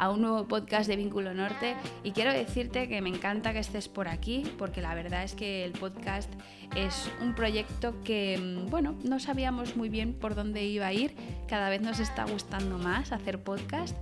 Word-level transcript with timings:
a 0.00 0.08
un 0.08 0.22
nuevo 0.22 0.48
podcast 0.48 0.88
de 0.88 0.96
Vínculo 0.96 1.34
Norte. 1.34 1.76
Y 2.02 2.12
quiero 2.12 2.32
decirte 2.32 2.88
que 2.88 3.02
me 3.02 3.10
encanta 3.10 3.52
que 3.52 3.58
estés 3.58 3.86
por 3.86 4.08
aquí 4.08 4.44
porque 4.56 4.80
la 4.80 4.94
verdad 4.94 5.22
es 5.22 5.34
que 5.34 5.62
el 5.62 5.72
podcast 5.72 6.32
es 6.74 7.10
un 7.20 7.34
proyecto 7.34 7.94
que, 8.02 8.38
mm, 8.38 8.70
bueno, 8.70 8.96
no 9.04 9.20
sabíamos 9.20 9.76
muy 9.76 9.90
bien 9.90 10.14
por 10.14 10.34
dónde 10.34 10.64
iba 10.64 10.86
a 10.86 10.94
ir, 10.94 11.14
cada 11.46 11.68
vez 11.68 11.82
nos 11.82 12.00
está 12.00 12.24
gustando 12.24 12.78
más 12.78 13.12
hacer 13.12 13.42
podcast. 13.42 13.94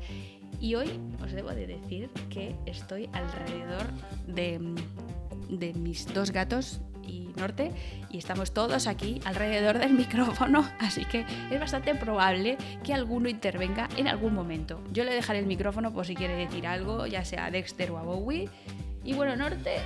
Y 0.61 0.77
hoy 0.77 0.89
os 1.21 1.33
debo 1.33 1.51
de 1.51 1.67
decir 1.67 2.11
que 2.31 2.55
estoy 2.67 3.11
alrededor 3.13 3.89
de, 4.29 4.61
mm, 4.61 4.77
de 5.59 5.75
mis 5.75 6.07
dos 6.15 6.31
gatos 6.31 6.81
Norte 7.39 7.73
y 8.11 8.19
estamos 8.19 8.53
todos 8.53 8.87
aquí 8.87 9.21
alrededor 9.25 9.79
del 9.79 9.93
micrófono, 9.95 10.69
así 10.79 11.05
que 11.05 11.25
es 11.51 11.61
bastante 11.61 11.95
probable 11.95 12.59
que 12.85 12.93
alguno 12.93 13.29
intervenga 13.29 13.89
en 13.97 14.09
algún 14.09 14.35
momento. 14.35 14.83
Yo 14.93 15.05
le 15.05 15.15
dejaré 15.15 15.39
el 15.39 15.47
micrófono 15.47 15.93
por 15.93 16.07
si 16.07 16.15
quiere 16.15 16.35
decir 16.35 16.67
algo, 16.67 17.07
ya 17.07 17.25
sea 17.25 17.47
a 17.47 17.51
Dexter 17.51 17.91
o 17.91 17.99
a 17.99 18.03
Bowie. 18.03 18.49
Y 19.05 19.15
bueno, 19.15 19.37
Norte, 19.37 19.77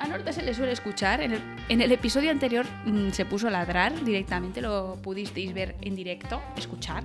a 0.00 0.06
Norte 0.06 0.32
se 0.32 0.42
le 0.42 0.54
suele 0.54 0.72
escuchar. 0.72 1.20
En 1.20 1.80
el, 1.80 1.92
episodio 1.92 2.30
anterior 2.30 2.66
mm, 2.86 3.10
se 3.10 3.24
puso 3.24 3.48
a 3.48 3.50
ladrar 3.50 4.04
directamente, 4.04 4.60
lo 4.60 4.96
pudisteis 5.02 5.52
ver 5.52 5.76
en 5.82 5.94
directo, 5.94 6.42
escuchar. 6.56 7.04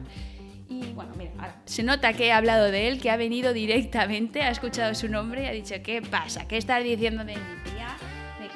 Y 0.68 0.94
bueno, 0.94 1.12
mira, 1.18 1.32
ahora 1.38 1.62
se 1.66 1.84
nota 1.84 2.14
que 2.14 2.28
he 2.28 2.32
hablado 2.32 2.72
de 2.72 2.88
él, 2.88 3.00
que 3.00 3.12
ha 3.12 3.18
venido 3.18 3.54
directamente, 3.54 4.42
ha 4.42 4.50
escuchado 4.50 4.96
su 4.96 5.10
nombre 5.10 5.44
y 5.44 5.46
ha 5.46 5.52
dicho, 5.52 5.76
¿qué 5.84 6.02
pasa? 6.02 6.48
¿Qué 6.48 6.58
estás 6.58 6.84
diciendo 6.84 7.24
de? 7.24 7.34
¿De 7.34 7.65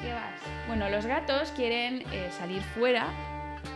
qué 0.00 0.12
vas? 0.12 0.32
Bueno, 0.66 0.88
los 0.88 1.06
gatos 1.06 1.50
quieren 1.52 2.02
eh, 2.12 2.30
salir 2.36 2.62
fuera 2.62 3.06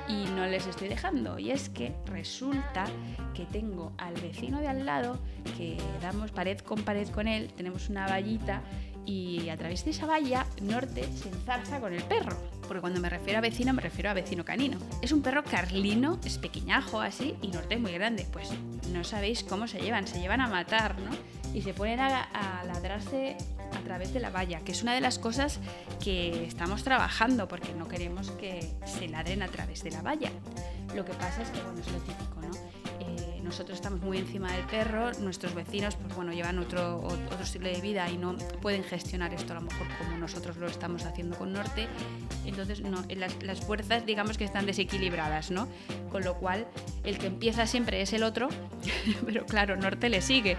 y 0.09 0.25
no 0.37 0.47
les 0.47 0.67
estoy 0.67 0.89
dejando. 0.89 1.39
Y 1.39 1.51
es 1.51 1.69
que 1.69 1.95
resulta 2.07 2.85
que 3.35 3.45
tengo 3.47 3.93
al 3.99 4.15
vecino 4.15 4.61
de 4.61 4.69
al 4.69 4.87
lado, 4.87 5.19
que 5.57 5.77
damos 6.03 6.31
pared 6.31 6.59
con 6.59 6.83
pared 6.83 7.09
con 7.09 7.29
él, 7.29 7.53
tenemos 7.55 7.89
una 7.89 8.07
vallita 8.07 8.63
y 9.07 9.51
a 9.51 9.57
través 9.57 9.85
de 9.85 9.91
esa 9.91 10.07
valla 10.07 10.47
Norte 10.63 11.05
se 11.15 11.29
enzarza 11.29 11.81
con 11.81 11.93
el 11.93 12.03
perro. 12.05 12.37
Porque 12.67 12.81
cuando 12.81 13.01
me 13.01 13.11
refiero 13.11 13.39
a 13.39 13.43
vecino 13.43 13.73
me 13.75 13.83
refiero 13.83 14.11
a 14.11 14.15
vecino 14.15 14.45
canino. 14.45 14.79
Es 15.03 15.13
un 15.13 15.23
perro 15.23 15.45
carlino, 15.45 16.19
es 16.25 16.39
pequeñajo 16.39 17.01
así 17.01 17.35
y 17.43 17.49
Norte 17.49 17.75
es 17.75 17.81
muy 17.81 17.93
grande. 17.93 18.27
Pues 18.33 18.51
no 18.93 19.05
sabéis 19.05 19.45
cómo 19.45 19.67
se 19.67 19.81
llevan, 19.81 20.07
se 20.07 20.21
llevan 20.21 20.41
a 20.41 20.49
matar, 20.49 20.99
¿no? 20.99 21.11
Y 21.53 21.63
se 21.63 21.75
ponen 21.75 22.01
a, 22.01 22.23
a 22.23 22.65
ladrarse 22.65 23.37
a 23.75 23.81
través 23.81 24.13
de 24.13 24.21
la 24.21 24.31
valla, 24.31 24.61
que 24.61 24.73
es 24.73 24.83
una 24.83 24.95
de 24.95 25.01
las 25.01 25.19
cosas 25.19 25.61
que 26.03 26.47
estamos 26.47 26.85
trabajando 26.85 27.49
porque 27.49 27.75
no 27.75 27.89
queremos 27.89 28.31
que 28.33 28.73
se 28.87 29.09
ladren 29.09 29.43
a 29.43 29.49
través 29.49 29.83
de 29.83 29.91
la 29.91 30.03
valla. 30.03 30.31
Lo 30.95 31.05
que 31.05 31.13
pasa 31.15 31.43
es 31.43 31.51
que, 31.51 31.61
bueno, 31.63 31.81
es 31.81 31.93
lo 31.93 31.99
típico, 31.99 32.41
¿no? 32.41 32.55
Eh, 33.01 33.41
nosotros 33.43 33.77
estamos 33.77 34.01
muy 34.01 34.19
encima 34.19 34.53
del 34.53 34.65
perro, 34.67 35.13
nuestros 35.21 35.55
vecinos, 35.55 35.97
pues 35.97 36.15
bueno, 36.15 36.33
llevan 36.33 36.59
otro, 36.59 36.99
otro 36.99 37.43
estilo 37.43 37.69
de 37.69 37.81
vida 37.81 38.09
y 38.11 38.17
no 38.17 38.37
pueden 38.63 38.85
gestionar 38.85 39.35
esto 39.35 39.53
a 39.53 39.57
lo 39.57 39.63
mejor 39.63 39.87
como 39.99 40.17
nosotros 40.17 40.57
lo 40.57 40.67
estamos 40.67 41.05
haciendo 41.05 41.37
con 41.37 41.53
Norte. 41.53 41.89
Entonces, 42.47 42.81
no, 42.81 43.05
las, 43.17 43.43
las 43.43 43.61
fuerzas, 43.61 44.07
digamos 44.07 44.39
que 44.39 44.45
están 44.45 44.67
desequilibradas, 44.67 45.51
¿no? 45.51 45.69
Con 46.11 46.25
lo 46.25 46.35
cual, 46.39 46.67
el 47.03 47.19
que 47.19 47.27
empieza 47.27 47.67
siempre 47.67 48.01
es 48.01 48.13
el 48.13 48.23
otro, 48.23 48.49
pero 49.27 49.45
claro, 49.47 49.77
Norte 49.77 50.09
le 50.09 50.23
sigue. 50.23 50.57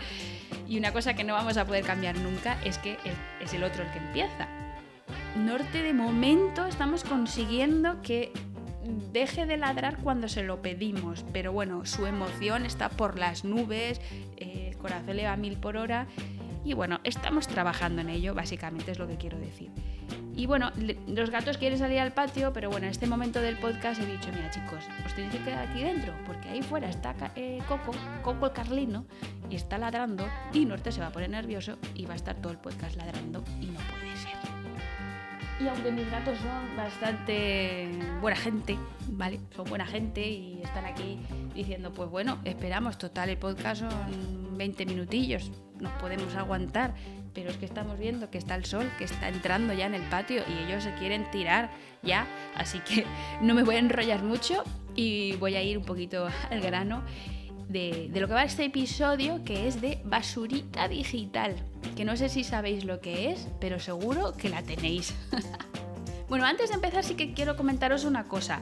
Y 0.67 0.77
una 0.77 0.91
cosa 0.91 1.13
que 1.13 1.23
no 1.23 1.33
vamos 1.33 1.57
a 1.57 1.65
poder 1.65 1.83
cambiar 1.83 2.17
nunca 2.17 2.57
es 2.63 2.77
que 2.77 2.97
es 3.39 3.53
el 3.53 3.63
otro 3.63 3.83
el 3.83 3.91
que 3.91 3.99
empieza. 3.99 4.47
Norte 5.35 5.83
de 5.83 5.93
momento 5.93 6.65
estamos 6.65 7.03
consiguiendo 7.03 8.01
que 8.01 8.31
deje 9.11 9.45
de 9.45 9.57
ladrar 9.57 9.97
cuando 9.97 10.27
se 10.27 10.43
lo 10.43 10.61
pedimos, 10.61 11.25
pero 11.33 11.51
bueno, 11.51 11.85
su 11.85 12.05
emoción 12.05 12.65
está 12.65 12.89
por 12.89 13.19
las 13.19 13.43
nubes, 13.43 13.99
el 14.37 14.77
corazón 14.77 15.15
le 15.15 15.25
va 15.25 15.33
a 15.33 15.37
mil 15.37 15.57
por 15.57 15.77
hora 15.77 16.07
y 16.65 16.73
bueno, 16.73 16.99
estamos 17.03 17.47
trabajando 17.47 18.01
en 18.01 18.09
ello, 18.09 18.33
básicamente 18.33 18.91
es 18.91 18.99
lo 18.99 19.07
que 19.07 19.17
quiero 19.17 19.37
decir. 19.37 19.69
Y 20.35 20.47
bueno, 20.47 20.71
los 21.07 21.29
gatos 21.29 21.57
quieren 21.57 21.77
salir 21.77 21.99
al 21.99 22.11
patio, 22.11 22.51
pero 22.51 22.69
bueno, 22.69 22.87
en 22.87 22.91
este 22.91 23.07
momento 23.07 23.39
del 23.39 23.55
podcast 23.57 24.01
he 24.01 24.05
dicho, 24.05 24.29
mira 24.35 24.49
chicos, 24.49 24.83
os 25.05 25.13
tenéis 25.13 25.33
que 25.33 25.43
quedar 25.43 25.69
aquí 25.69 25.81
dentro, 25.81 26.13
porque 26.25 26.49
ahí 26.49 26.61
fuera 26.61 26.89
está 26.89 27.15
eh, 27.35 27.59
Coco, 27.69 27.91
Coco 28.21 28.47
el 28.47 28.51
Carlino, 28.51 29.05
y 29.49 29.55
está 29.55 29.77
ladrando, 29.77 30.27
y 30.51 30.65
Norte 30.65 30.91
se 30.91 30.99
va 30.99 31.07
a 31.07 31.11
poner 31.11 31.29
nervioso 31.29 31.77
y 31.93 32.05
va 32.05 32.13
a 32.13 32.15
estar 32.17 32.35
todo 32.35 32.51
el 32.51 32.57
podcast 32.57 32.97
ladrando, 32.97 33.43
y 33.61 33.67
no 33.67 33.79
puede 33.79 34.15
ser. 34.17 34.33
Y 35.61 35.69
aunque 35.69 35.91
mis 35.91 36.09
gatos 36.11 36.37
son 36.39 36.75
bastante 36.75 37.87
buena 38.19 38.35
gente, 38.35 38.77
¿vale? 39.07 39.39
Son 39.55 39.65
buena 39.65 39.85
gente 39.85 40.27
y 40.27 40.61
están 40.61 40.83
aquí 40.83 41.17
diciendo, 41.53 41.93
pues 41.93 42.09
bueno, 42.09 42.39
esperamos, 42.43 42.97
total, 42.97 43.29
el 43.29 43.37
podcast 43.37 43.81
son 43.81 44.44
20 44.57 44.85
minutillos, 44.85 45.51
nos 45.79 45.91
podemos 45.93 46.35
aguantar 46.35 46.93
pero 47.35 47.49
es 47.49 47.57
que 47.57 47.66
estamos 47.66 47.99
viendo 47.99 48.31
que 48.31 48.39
está 48.39 48.55
el 48.55 48.66
sol, 48.66 48.89
que 48.97 49.03
está 49.03 49.27
entrando 49.27 49.73
ya 49.73 49.85
en 49.85 49.93
el 49.93 50.01
patio 50.03 50.41
y 50.47 50.66
ellos 50.66 50.83
se 50.83 50.93
quieren 50.95 51.29
tirar 51.29 51.69
ya, 52.01 52.25
así 52.55 52.79
que 52.79 53.05
no 53.41 53.53
me 53.53 53.61
voy 53.61 53.75
a 53.75 53.79
enrollar 53.79 54.23
mucho 54.23 54.63
y 54.95 55.35
voy 55.35 55.55
a 55.55 55.61
ir 55.61 55.77
un 55.77 55.83
poquito 55.83 56.27
al 56.49 56.61
grano 56.61 57.03
de, 57.67 58.09
lo 58.13 58.27
que 58.27 58.33
va 58.33 58.44
este 58.44 58.63
episodio, 58.63 59.44
que 59.44 59.67
es 59.67 59.81
de 59.81 59.99
basurita 60.05 60.88
digital, 60.88 61.55
que 61.97 62.05
no 62.05 62.15
sé 62.15 62.29
si 62.29 62.44
sabéis 62.44 62.85
lo 62.85 63.01
que 63.01 63.31
es, 63.31 63.49
pero 63.59 63.79
seguro 63.79 64.33
que 64.38 64.49
la 64.49 64.63
tenéis. 64.63 65.13
bueno, 66.29 66.45
antes 66.45 66.69
de 66.69 66.75
empezar 66.75 67.03
sí 67.03 67.15
que 67.15 67.33
quiero 67.33 67.57
comentaros 67.57 68.05
una 68.05 68.23
cosa. 68.25 68.61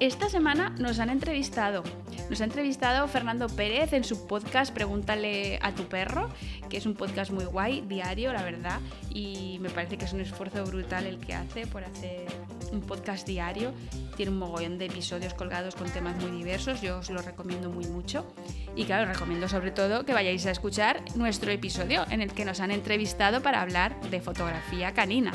Esta 0.00 0.30
semana 0.30 0.70
nos 0.78 0.98
han 0.98 1.10
entrevistado. 1.10 1.82
Nos 2.30 2.40
ha 2.40 2.44
entrevistado 2.44 3.06
Fernando 3.06 3.48
Pérez 3.48 3.92
en 3.92 4.02
su 4.02 4.26
podcast 4.26 4.72
Pregúntale 4.72 5.58
a 5.60 5.72
tu 5.72 5.84
perro, 5.84 6.30
que 6.70 6.78
es 6.78 6.86
un 6.86 6.94
podcast 6.94 7.30
muy 7.30 7.44
guay, 7.44 7.82
diario, 7.82 8.32
la 8.32 8.42
verdad, 8.42 8.80
y 9.10 9.58
me 9.60 9.68
parece 9.68 9.98
que 9.98 10.06
es 10.06 10.12
un 10.14 10.22
esfuerzo 10.22 10.64
brutal 10.64 11.06
el 11.06 11.18
que 11.18 11.34
hace 11.34 11.66
por 11.66 11.84
hacer 11.84 12.26
un 12.72 12.80
podcast 12.80 13.26
diario. 13.26 13.72
Tiene 14.16 14.32
un 14.32 14.38
mogollón 14.38 14.78
de 14.78 14.86
episodios 14.86 15.34
colgados 15.34 15.74
con 15.74 15.90
temas 15.90 16.16
muy 16.16 16.30
diversos, 16.30 16.80
yo 16.80 16.98
os 16.98 17.10
lo 17.10 17.20
recomiendo 17.20 17.68
muy 17.68 17.86
mucho. 17.86 18.26
Y 18.74 18.84
claro, 18.84 19.10
recomiendo 19.10 19.46
sobre 19.48 19.70
todo 19.70 20.04
que 20.04 20.14
vayáis 20.14 20.46
a 20.46 20.50
escuchar 20.50 21.02
nuestro 21.16 21.50
episodio 21.50 22.06
en 22.10 22.22
el 22.22 22.32
que 22.32 22.46
nos 22.46 22.60
han 22.60 22.70
entrevistado 22.70 23.42
para 23.42 23.60
hablar 23.60 24.00
de 24.10 24.20
fotografía 24.20 24.94
canina. 24.94 25.32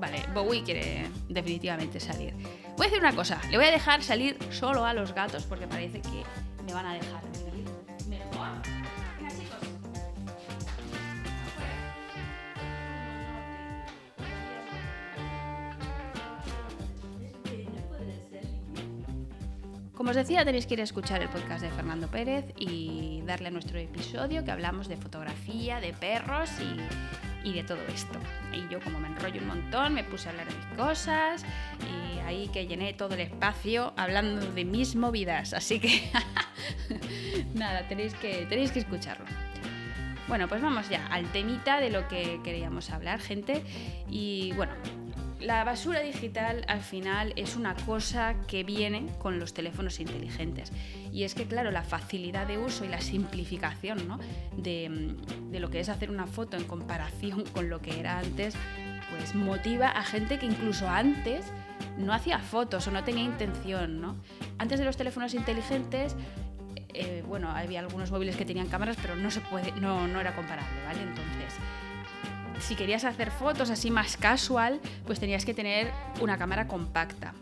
Vale, 0.00 0.24
Bowie 0.32 0.62
quiere 0.62 1.06
definitivamente 1.28 2.00
salir. 2.00 2.32
Voy 2.76 2.86
a 2.86 2.88
decir 2.88 3.00
una 3.00 3.14
cosa, 3.14 3.38
le 3.50 3.58
voy 3.58 3.66
a 3.66 3.70
dejar 3.70 4.02
salir 4.02 4.38
solo 4.50 4.86
a 4.86 4.94
los 4.94 5.14
gatos 5.14 5.44
porque 5.44 5.66
parece 5.66 6.00
que 6.00 6.24
me 6.64 6.72
van 6.72 6.86
a 6.86 6.94
dejar 6.94 7.22
mejor. 8.08 8.48
Venga, 9.18 9.30
chicos. 9.30 9.58
Como 19.94 20.10
os 20.10 20.16
decía, 20.16 20.46
tenéis 20.46 20.64
que 20.64 20.72
ir 20.74 20.80
a 20.80 20.84
escuchar 20.84 21.20
el 21.20 21.28
podcast 21.28 21.60
de 21.60 21.68
Fernando 21.68 22.08
Pérez 22.08 22.46
y 22.56 23.22
darle 23.26 23.48
a 23.48 23.50
nuestro 23.50 23.78
episodio 23.78 24.42
que 24.46 24.50
hablamos 24.50 24.88
de 24.88 24.96
fotografía, 24.96 25.78
de 25.78 25.92
perros 25.92 26.48
y 26.58 27.29
y 27.44 27.52
de 27.52 27.64
todo 27.64 27.80
esto. 27.88 28.18
Y 28.52 28.68
yo 28.68 28.80
como 28.80 28.98
me 28.98 29.08
enrollo 29.08 29.40
un 29.40 29.48
montón, 29.48 29.94
me 29.94 30.04
puse 30.04 30.28
a 30.28 30.32
hablar 30.32 30.48
de 30.48 30.54
mis 30.54 30.66
cosas 30.76 31.44
y 31.80 32.18
ahí 32.20 32.48
que 32.48 32.66
llené 32.66 32.92
todo 32.92 33.14
el 33.14 33.20
espacio 33.20 33.92
hablando 33.96 34.50
de 34.52 34.64
mis 34.64 34.94
movidas. 34.96 35.52
Así 35.52 35.80
que 35.80 36.10
nada, 37.54 37.86
tenéis 37.88 38.14
que, 38.14 38.46
tenéis 38.46 38.72
que 38.72 38.80
escucharlo. 38.80 39.26
Bueno, 40.28 40.46
pues 40.46 40.62
vamos 40.62 40.88
ya 40.88 41.06
al 41.08 41.26
temita 41.32 41.80
de 41.80 41.90
lo 41.90 42.06
que 42.06 42.40
queríamos 42.44 42.90
hablar, 42.90 43.20
gente. 43.20 43.64
Y 44.08 44.52
bueno, 44.52 44.72
la 45.40 45.64
basura 45.64 46.00
digital 46.00 46.64
al 46.68 46.80
final 46.80 47.32
es 47.36 47.56
una 47.56 47.74
cosa 47.74 48.34
que 48.46 48.62
viene 48.62 49.06
con 49.18 49.38
los 49.38 49.54
teléfonos 49.54 49.98
inteligentes. 49.98 50.70
Y 51.12 51.24
es 51.24 51.34
que, 51.34 51.44
claro, 51.44 51.70
la 51.70 51.82
facilidad 51.82 52.46
de 52.46 52.58
uso 52.58 52.84
y 52.84 52.88
la 52.88 53.00
simplificación 53.00 54.06
¿no? 54.06 54.18
de, 54.56 55.16
lo 55.58 55.70
que 55.70 55.80
es 55.80 55.88
hacer 55.88 56.10
una 56.10 56.26
foto 56.26 56.56
en 56.56 56.64
comparación 56.64 57.44
con 57.46 57.70
lo 57.70 57.80
que 57.80 57.98
era 57.98 58.18
antes, 58.18 58.54
pues 59.10 59.34
motiva 59.34 59.88
a 59.88 60.04
gente 60.04 60.38
que 60.38 60.46
incluso 60.46 60.88
antes 60.88 61.46
no 61.98 62.12
hacía 62.12 62.38
fotos 62.38 62.86
o 62.86 62.90
no 62.90 63.02
tenía 63.02 63.24
intención. 63.24 64.20
Antes 64.58 64.78
de 64.78 64.84
los 64.84 64.96
teléfonos 64.96 65.34
inteligentes, 65.34 66.16
eh, 66.92 67.24
bueno, 67.26 67.50
había 67.50 67.80
algunos 67.80 68.10
móviles 68.10 68.36
que 68.36 68.44
tenían 68.44 68.68
cámaras, 68.68 68.96
pero 69.00 69.16
no, 69.16 69.30
se 69.30 69.40
puede, 69.40 69.72
no, 69.72 70.06
no 70.06 70.20
era 70.20 70.34
comparable, 70.34 70.84
¿vale? 70.84 71.02
Entonces 71.02 71.54
si 72.60 72.76
querías 72.76 73.04
hacer 73.04 73.30
fotos 73.30 73.70
así 73.70 73.90
más 73.90 74.16
casual, 74.16 74.80
pues 75.06 75.20
tenías 75.20 75.44
que 75.44 75.54
tener 75.54 75.92
una 76.20 76.38
cámara 76.38 76.66
compacta 76.68 77.34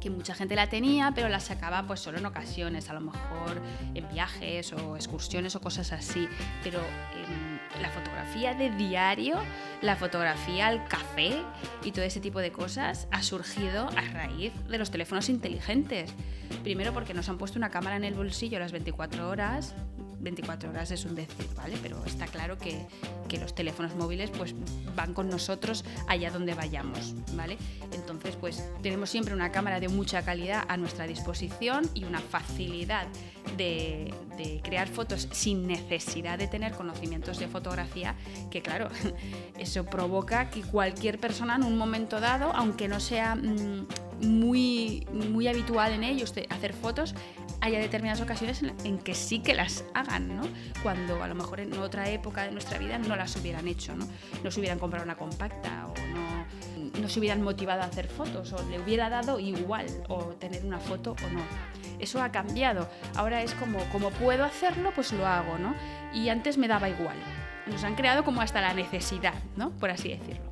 que 0.00 0.10
mucha 0.10 0.34
gente 0.34 0.56
la 0.56 0.68
tenía, 0.68 1.12
pero 1.14 1.28
la 1.28 1.40
sacaba 1.40 1.86
pues 1.86 2.00
solo 2.00 2.18
en 2.18 2.26
ocasiones, 2.26 2.88
a 2.90 2.94
lo 2.94 3.00
mejor 3.00 3.60
en 3.94 4.08
viajes 4.08 4.72
o 4.72 4.96
excursiones 4.96 5.54
o 5.54 5.60
cosas 5.60 5.92
así. 5.92 6.26
Pero 6.64 6.80
en 7.76 7.82
la 7.82 7.90
fotografía 7.90 8.54
de 8.54 8.70
diario, 8.70 9.36
la 9.82 9.96
fotografía 9.96 10.66
al 10.66 10.88
café 10.88 11.42
y 11.84 11.92
todo 11.92 12.04
ese 12.04 12.20
tipo 12.20 12.40
de 12.40 12.50
cosas 12.50 13.06
ha 13.10 13.22
surgido 13.22 13.88
a 13.88 14.00
raíz 14.12 14.52
de 14.68 14.78
los 14.78 14.90
teléfonos 14.90 15.28
inteligentes. 15.28 16.12
Primero 16.64 16.92
porque 16.92 17.14
nos 17.14 17.28
han 17.28 17.38
puesto 17.38 17.58
una 17.58 17.70
cámara 17.70 17.96
en 17.96 18.04
el 18.04 18.14
bolsillo 18.14 18.58
las 18.58 18.72
24 18.72 19.28
horas, 19.28 19.74
24 20.20 20.70
horas 20.70 20.90
es 20.90 21.04
un 21.04 21.14
decir, 21.14 21.46
¿vale? 21.56 21.76
Pero 21.82 22.04
está 22.04 22.26
claro 22.26 22.58
que, 22.58 22.86
que 23.28 23.38
los 23.38 23.54
teléfonos 23.54 23.94
móviles 23.96 24.30
pues 24.30 24.54
van 24.94 25.14
con 25.14 25.28
nosotros 25.28 25.84
allá 26.08 26.30
donde 26.30 26.54
vayamos, 26.54 27.14
¿vale? 27.34 27.56
Entonces, 27.92 28.36
pues 28.36 28.68
tenemos 28.82 29.10
siempre 29.10 29.34
una 29.34 29.52
cámara 29.52 29.80
de 29.80 29.88
mucha 29.88 30.22
calidad 30.22 30.64
a 30.68 30.76
nuestra 30.76 31.06
disposición 31.06 31.88
y 31.94 32.04
una 32.04 32.20
facilidad 32.20 33.06
de, 33.56 34.12
crear 34.62 34.88
fotos 34.88 35.28
sin 35.32 35.66
necesidad 35.66 36.38
de 36.38 36.46
tener 36.46 36.72
conocimientos 36.72 37.38
de 37.38 37.48
fotografía, 37.48 38.14
que 38.50 38.62
claro, 38.62 38.88
eso 39.58 39.84
provoca 39.84 40.50
que 40.50 40.62
cualquier 40.62 41.18
persona 41.18 41.56
en 41.56 41.64
un 41.64 41.76
momento 41.76 42.20
dado, 42.20 42.52
aunque 42.54 42.88
no 42.88 43.00
sea 43.00 43.34
mm, 43.34 43.86
muy, 44.22 45.06
muy 45.12 45.48
habitual 45.48 45.92
en 45.92 46.04
ellos 46.04 46.32
hacer 46.48 46.72
fotos, 46.72 47.14
haya 47.60 47.78
determinadas 47.78 48.20
ocasiones 48.20 48.62
en, 48.62 48.98
que 48.98 49.14
sí 49.14 49.40
que 49.40 49.54
las 49.54 49.84
hagan, 49.94 50.36
¿no? 50.36 50.42
Cuando 50.82 51.22
a 51.22 51.28
lo 51.28 51.34
mejor 51.34 51.60
en 51.60 51.72
otra 51.78 52.08
época 52.08 52.44
de 52.44 52.50
nuestra 52.52 52.78
vida 52.78 52.98
no 52.98 53.16
las 53.16 53.36
hubieran 53.36 53.68
hecho, 53.68 53.94
¿no? 53.94 54.06
No 54.42 54.50
se 54.50 54.60
hubieran 54.60 54.78
comprado 54.78 55.04
una 55.04 55.16
compacta 55.16 55.86
o 55.86 55.94
no, 56.12 57.00
no 57.00 57.08
se 57.08 57.18
hubieran 57.18 57.42
motivado 57.42 57.82
a 57.82 57.84
hacer 57.84 58.08
fotos 58.08 58.52
o 58.52 58.68
le 58.68 58.80
hubiera 58.80 59.10
dado 59.10 59.38
igual 59.38 59.86
o 60.08 60.24
tener 60.36 60.64
una 60.64 60.78
foto 60.78 61.12
o 61.24 61.30
no. 61.30 61.42
Eso 61.98 62.22
ha 62.22 62.32
cambiado. 62.32 62.88
Ahora 63.14 63.42
es 63.42 63.54
como, 63.54 63.78
como 63.90 64.10
puedo 64.10 64.44
hacerlo, 64.44 64.92
pues 64.94 65.12
lo 65.12 65.26
hago, 65.26 65.58
¿no? 65.58 65.74
Y 66.14 66.30
antes 66.30 66.56
me 66.56 66.68
daba 66.68 66.88
igual. 66.88 67.16
Nos 67.66 67.84
han 67.84 67.94
creado 67.94 68.24
como 68.24 68.40
hasta 68.40 68.60
la 68.60 68.72
necesidad, 68.72 69.34
¿no? 69.56 69.70
Por 69.70 69.90
así 69.90 70.08
decirlo. 70.08 70.50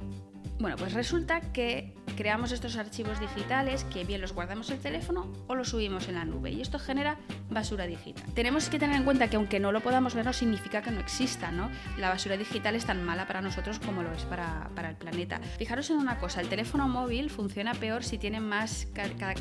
Bueno, 0.60 0.76
pues 0.76 0.92
resulta 0.92 1.40
que 1.40 1.94
creamos 2.18 2.50
estos 2.50 2.76
archivos 2.76 3.20
digitales 3.20 3.84
que 3.84 4.02
bien 4.02 4.20
los 4.20 4.32
guardamos 4.32 4.68
en 4.70 4.78
el 4.78 4.82
teléfono 4.82 5.32
o 5.46 5.54
los 5.54 5.68
subimos 5.68 6.08
en 6.08 6.16
la 6.16 6.24
nube 6.24 6.50
y 6.50 6.60
esto 6.60 6.80
genera 6.80 7.16
basura 7.48 7.86
digital. 7.86 8.24
Tenemos 8.34 8.68
que 8.68 8.80
tener 8.80 8.96
en 8.96 9.04
cuenta 9.04 9.30
que 9.30 9.36
aunque 9.36 9.60
no 9.60 9.70
lo 9.70 9.82
podamos 9.82 10.16
ver 10.16 10.24
no 10.24 10.32
significa 10.32 10.82
que 10.82 10.90
no 10.90 10.98
exista, 10.98 11.52
¿no? 11.52 11.70
La 11.96 12.08
basura 12.08 12.36
digital 12.36 12.74
es 12.74 12.86
tan 12.86 13.04
mala 13.04 13.28
para 13.28 13.40
nosotros 13.40 13.78
como 13.78 14.02
lo 14.02 14.12
es 14.12 14.24
para, 14.24 14.68
para 14.74 14.90
el 14.90 14.96
planeta. 14.96 15.40
Fijaros 15.58 15.90
en 15.90 15.98
una 15.98 16.18
cosa, 16.18 16.40
el 16.40 16.48
teléfono 16.48 16.88
móvil 16.88 17.30
funciona 17.30 17.72
peor 17.74 18.02
si 18.02 18.18
tiene 18.18 18.40
más, 18.40 18.88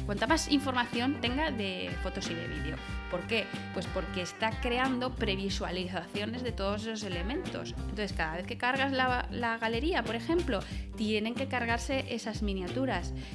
cuanta 0.06 0.28
más 0.28 0.48
información 0.52 1.20
tenga 1.20 1.50
de 1.50 1.90
fotos 2.04 2.30
y 2.30 2.36
de 2.36 2.48
vídeo. 2.48 2.76
¿Por 3.10 3.22
qué? 3.22 3.48
Pues 3.74 3.88
porque 3.88 4.22
está 4.22 4.52
creando 4.62 5.16
previsualizaciones 5.16 6.44
de 6.44 6.52
todos 6.52 6.84
esos 6.84 7.02
elementos. 7.04 7.74
Entonces 7.90 8.14
cada 8.14 8.36
vez 8.36 8.46
que 8.46 8.60
cargas 8.60 8.92
la, 8.92 9.28
la 9.32 9.58
galería, 9.58 10.04
por 10.04 10.16
ejemplo, 10.16 10.60
tienen 10.96 11.34
que 11.34 11.48
cargarse 11.48 12.06
esas 12.14 12.44
miniaturas. 12.44 12.67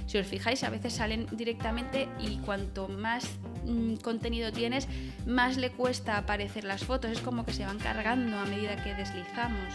Si 0.07 0.19
os 0.19 0.27
fijáis, 0.27 0.65
a 0.65 0.71
veces 0.71 0.95
salen 0.95 1.27
directamente 1.33 2.09
y 2.19 2.39
cuanto 2.39 2.89
más 2.89 3.25
mm, 3.65 3.97
contenido 3.97 4.53
tienes, 4.53 4.89
más 5.27 5.57
le 5.57 5.71
cuesta 5.71 6.19
aparecer 6.19 6.65
las 6.65 6.85
fotos. 6.85 7.11
Es 7.11 7.21
como 7.21 7.45
que 7.45 7.53
se 7.53 7.65
van 7.65 7.79
cargando 7.79 8.39
a 8.39 8.45
medida 8.45 8.83
que 8.83 8.95
deslizamos. 8.95 9.75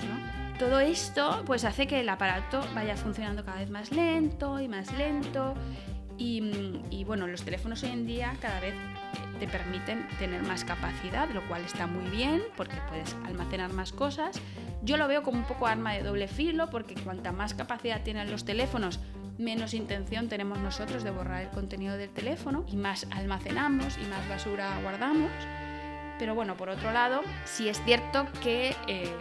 Todo 0.59 0.79
esto 0.79 1.43
pues 1.45 1.65
hace 1.65 1.85
que 1.87 1.99
el 1.99 2.09
aparato 2.09 2.63
vaya 2.73 2.95
funcionando 2.95 3.45
cada 3.45 3.59
vez 3.59 3.69
más 3.69 3.91
lento 3.91 4.59
y 4.59 4.67
más 4.67 4.91
lento. 4.97 5.53
Y, 6.17 6.41
mm, 6.41 6.91
y 6.91 7.03
bueno, 7.03 7.27
los 7.27 7.43
teléfonos 7.43 7.83
hoy 7.83 7.91
en 7.91 8.05
día 8.05 8.35
cada 8.41 8.59
vez 8.59 8.73
te 9.39 9.47
permiten 9.47 10.07
tener 10.19 10.41
más 10.43 10.63
capacidad, 10.63 11.29
lo 11.29 11.47
cual 11.47 11.63
está 11.63 11.87
muy 11.87 12.09
bien 12.09 12.41
porque 12.55 12.77
puedes 12.89 13.15
almacenar 13.25 13.71
más 13.71 13.91
cosas. 13.91 14.39
Yo 14.81 14.97
lo 14.97 15.07
veo 15.07 15.23
como 15.23 15.39
un 15.39 15.45
poco 15.45 15.67
arma 15.67 15.93
de 15.93 16.03
doble 16.03 16.27
filo 16.27 16.69
porque 16.69 16.95
cuanta 16.95 17.31
más 17.31 17.53
capacidad 17.53 18.01
tienen 18.03 18.31
los 18.31 18.45
teléfonos, 18.45 18.99
menos 19.37 19.73
intención 19.73 20.29
tenemos 20.29 20.59
nosotros 20.59 21.03
de 21.03 21.11
borrar 21.11 21.43
el 21.43 21.49
contenido 21.49 21.97
del 21.97 22.09
teléfono 22.09 22.65
y 22.67 22.75
más 22.75 23.07
almacenamos 23.11 23.97
y 23.97 24.05
más 24.07 24.27
basura 24.27 24.79
guardamos. 24.81 25.31
Pero 26.19 26.33
bueno, 26.33 26.57
por 26.57 26.69
otro 26.69 26.91
lado, 26.91 27.21
sí 27.45 27.69
es 27.69 27.79
cierto 27.83 28.27
que 28.41 28.75
eh, 28.87 29.11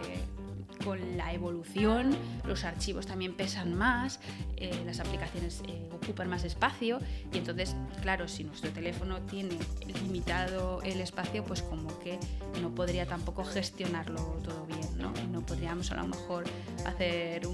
con 0.83 1.17
la 1.17 1.33
evolución 1.33 2.15
los 2.45 2.63
archivos 2.63 3.05
también 3.05 3.35
pesan 3.35 3.73
más, 3.73 4.19
eh, 4.55 4.71
las 4.85 4.99
aplicaciones 4.99 5.61
eh, 5.67 5.89
ocupan 5.91 6.29
más 6.29 6.43
espacio 6.43 6.99
y 7.33 7.39
entonces, 7.39 7.75
claro, 8.01 8.27
si 8.27 8.43
nuestro 8.43 8.71
teléfono 8.71 9.21
tiene 9.23 9.57
limitado 9.85 10.81
el 10.83 11.01
espacio, 11.01 11.43
pues 11.43 11.61
como 11.61 11.99
que 11.99 12.17
no 12.61 12.73
podría 12.73 13.05
tampoco 13.05 13.43
gestionarlo 13.43 14.39
todo 14.43 14.65
bien, 14.65 14.97
¿no? 14.97 15.11
no 15.31 15.45
podríamos 15.45 15.91
a 15.91 15.97
lo 15.97 16.07
mejor 16.07 16.45
hacer 16.85 17.45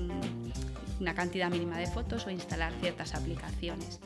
una 1.00 1.16
cantidad 1.16 1.50
mínima 1.50 1.78
de 1.78 1.88
fotos 1.88 2.28
o 2.28 2.30
instalar 2.30 2.74
ciertas 2.82 3.16
aplicaciones. 3.16 4.00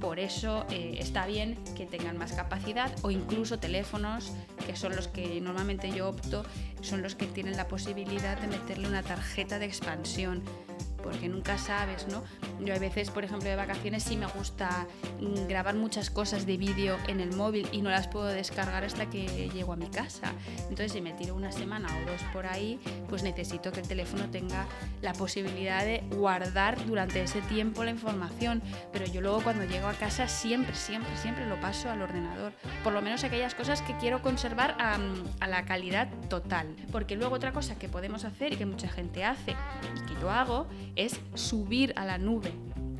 Por 0.00 0.20
eso 0.20 0.64
eh, 0.70 0.96
está 1.00 1.26
bien 1.26 1.58
que 1.76 1.84
tengan 1.84 2.18
más 2.18 2.32
capacidad 2.32 2.92
o 3.02 3.10
incluso 3.10 3.58
teléfonos, 3.58 4.32
que 4.64 4.76
son 4.76 4.94
los 4.94 5.08
que 5.08 5.40
normalmente 5.40 5.90
yo 5.90 6.08
opto, 6.08 6.44
son 6.82 7.02
los 7.02 7.16
que 7.16 7.26
tienen 7.26 7.56
la 7.56 7.66
posibilidad 7.66 8.38
de 8.38 8.46
meterle 8.46 8.86
una 8.86 9.02
tarjeta 9.02 9.58
de 9.58 9.66
expansión 9.66 10.42
porque 11.02 11.28
nunca 11.28 11.58
sabes, 11.58 12.06
¿no? 12.08 12.22
Yo 12.60 12.74
a 12.74 12.78
veces, 12.78 13.10
por 13.10 13.24
ejemplo, 13.24 13.48
de 13.48 13.56
vacaciones 13.56 14.02
sí 14.02 14.16
me 14.16 14.26
gusta 14.26 14.86
mm, 15.20 15.46
grabar 15.48 15.74
muchas 15.74 16.10
cosas 16.10 16.46
de 16.46 16.56
vídeo 16.56 16.96
en 17.06 17.20
el 17.20 17.34
móvil 17.34 17.68
y 17.72 17.82
no 17.82 17.90
las 17.90 18.08
puedo 18.08 18.26
descargar 18.26 18.84
hasta 18.84 19.08
que 19.08 19.48
llego 19.50 19.72
a 19.72 19.76
mi 19.76 19.88
casa. 19.88 20.32
Entonces, 20.62 20.92
si 20.92 21.00
me 21.00 21.12
tiro 21.12 21.34
una 21.34 21.52
semana 21.52 21.88
o 21.88 22.10
dos 22.10 22.22
por 22.32 22.46
ahí, 22.46 22.80
pues 23.08 23.22
necesito 23.22 23.72
que 23.72 23.80
el 23.80 23.88
teléfono 23.88 24.28
tenga 24.30 24.66
la 25.02 25.12
posibilidad 25.12 25.84
de 25.84 26.02
guardar 26.10 26.84
durante 26.86 27.22
ese 27.22 27.40
tiempo 27.42 27.84
la 27.84 27.90
información. 27.90 28.62
Pero 28.92 29.06
yo 29.06 29.20
luego 29.20 29.42
cuando 29.42 29.64
llego 29.64 29.88
a 29.88 29.94
casa 29.94 30.28
siempre, 30.28 30.74
siempre, 30.74 31.16
siempre 31.16 31.46
lo 31.46 31.60
paso 31.60 31.90
al 31.90 32.02
ordenador. 32.02 32.52
Por 32.82 32.92
lo 32.92 33.02
menos 33.02 33.24
aquellas 33.24 33.54
cosas 33.54 33.82
que 33.82 33.96
quiero 33.98 34.22
conservar 34.22 34.76
a, 34.78 34.98
a 35.40 35.46
la 35.46 35.64
calidad 35.64 36.08
total. 36.28 36.74
Porque 36.90 37.16
luego 37.16 37.36
otra 37.36 37.52
cosa 37.52 37.78
que 37.78 37.88
podemos 37.88 38.24
hacer 38.24 38.52
y 38.52 38.56
que 38.56 38.66
mucha 38.66 38.88
gente 38.88 39.24
hace 39.24 39.52
y 39.96 40.06
que 40.06 40.20
yo 40.20 40.30
hago 40.30 40.66
es 40.98 41.18
subir 41.34 41.94
a 41.96 42.04
la 42.04 42.18
nube 42.18 42.52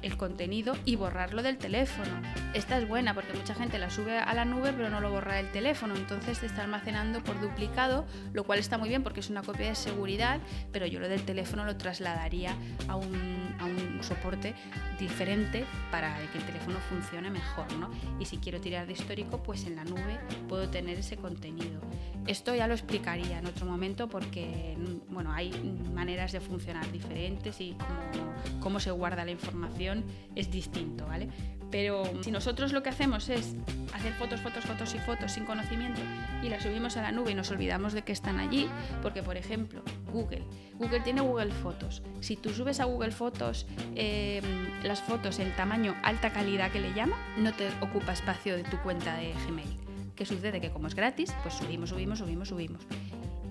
el 0.03 0.17
contenido 0.17 0.77
y 0.85 0.97
borrarlo 0.97 1.43
del 1.43 1.59
teléfono. 1.59 2.11
Esta 2.55 2.79
es 2.79 2.89
buena 2.89 3.15
porque 3.15 3.33
mucha 3.35 3.55
gente 3.55 3.79
la 3.79 3.91
sube 3.91 4.19
a 4.19 4.33
la 4.35 4.45
nube 4.45 4.73
pero 4.73 4.91
no 4.91 5.01
lo 5.01 5.11
borra 5.11 5.35
del 5.35 5.51
teléfono, 5.51 5.97
entonces 5.97 6.41
te 6.41 6.47
está 6.47 6.63
almacenando 6.63 7.23
por 7.23 7.41
duplicado, 7.41 8.07
lo 8.33 8.45
cual 8.45 8.59
está 8.59 8.79
muy 8.79 8.89
bien 8.89 9.03
porque 9.03 9.21
es 9.21 9.31
una 9.31 9.43
copia 9.43 9.69
de 9.69 9.75
seguridad, 9.75 10.41
pero 10.73 10.87
yo 10.87 11.01
lo 11.01 11.09
del 11.09 11.23
teléfono 11.23 11.65
lo 11.65 11.77
trasladaría 11.77 12.55
a 12.89 12.97
un, 12.97 13.57
a 13.59 13.65
un 13.65 14.03
soporte 14.03 14.55
diferente 14.99 15.65
para 15.91 16.17
que 16.33 16.39
el 16.39 16.45
teléfono 16.45 16.79
funcione 16.89 17.31
mejor, 17.31 17.73
¿no? 17.75 17.91
Y 18.19 18.25
si 18.25 18.39
quiero 18.39 18.61
tirar 18.61 18.87
de 18.87 18.93
histórico, 18.93 19.43
pues 19.43 19.65
en 19.67 19.77
la 19.77 19.85
nube 19.85 20.19
puedo 20.49 20.69
tener 20.69 20.99
ese 20.99 21.17
contenido. 21.17 21.81
Esto 22.27 22.55
ya 22.55 22.67
lo 22.67 22.75
explicaría 22.75 23.39
en 23.39 23.47
otro 23.47 23.65
momento 23.67 24.09
porque, 24.09 24.77
bueno, 25.09 25.33
hay 25.33 25.51
maneras 25.95 26.33
de 26.33 26.41
funcionar 26.41 26.91
diferentes 26.93 27.61
y 27.61 27.73
cómo, 27.73 28.61
cómo 28.61 28.81
se 28.81 28.91
guarda 28.91 29.25
la 29.25 29.31
información 29.31 29.88
es 30.35 30.51
distinto, 30.51 31.07
¿vale? 31.07 31.29
Pero 31.71 32.05
si 32.23 32.31
nosotros 32.31 32.73
lo 32.73 32.83
que 32.83 32.89
hacemos 32.89 33.29
es 33.29 33.55
hacer 33.93 34.15
fotos, 34.15 34.41
fotos, 34.41 34.65
fotos 34.65 34.95
y 34.95 34.99
fotos 34.99 35.33
sin 35.33 35.45
conocimiento 35.45 36.01
y 36.43 36.49
las 36.49 36.63
subimos 36.63 36.97
a 36.97 37.03
la 37.03 37.13
nube 37.13 37.33
y 37.33 37.35
nos 37.35 37.51
olvidamos 37.51 37.93
de 37.93 38.03
que 38.03 38.13
están 38.13 38.41
allí, 38.41 38.69
porque 39.03 39.23
por 39.23 39.37
ejemplo, 39.37 39.83
Google, 40.11 40.45
Google 40.79 41.01
tiene 41.01 41.21
Google 41.21 41.53
Fotos. 41.53 42.03
Si 42.21 42.37
tú 42.37 42.51
subes 42.51 42.81
a 42.81 42.85
Google 42.85 43.11
Fotos 43.11 43.67
em, 43.95 44.45
las 44.83 45.03
fotos 45.03 45.39
en 45.41 45.55
tamaño 45.57 45.95
alta 46.03 46.33
calidad 46.33 46.71
que 46.71 46.81
le 46.81 46.95
llama, 46.95 47.17
no 47.37 47.53
te 47.53 47.69
ocupa 47.81 48.13
espacio 48.13 48.57
de 48.57 48.65
tu 48.65 48.79
cuenta 48.79 49.17
de 49.17 49.35
Gmail. 49.47 49.77
¿Qué 50.17 50.25
sucede? 50.25 50.61
Que 50.61 50.71
como 50.71 50.87
es 50.89 50.95
gratis, 50.95 51.35
pues 51.43 51.55
subimos, 51.55 51.91
subimos, 51.91 52.19
subimos, 52.19 52.49
subimos. 52.49 52.83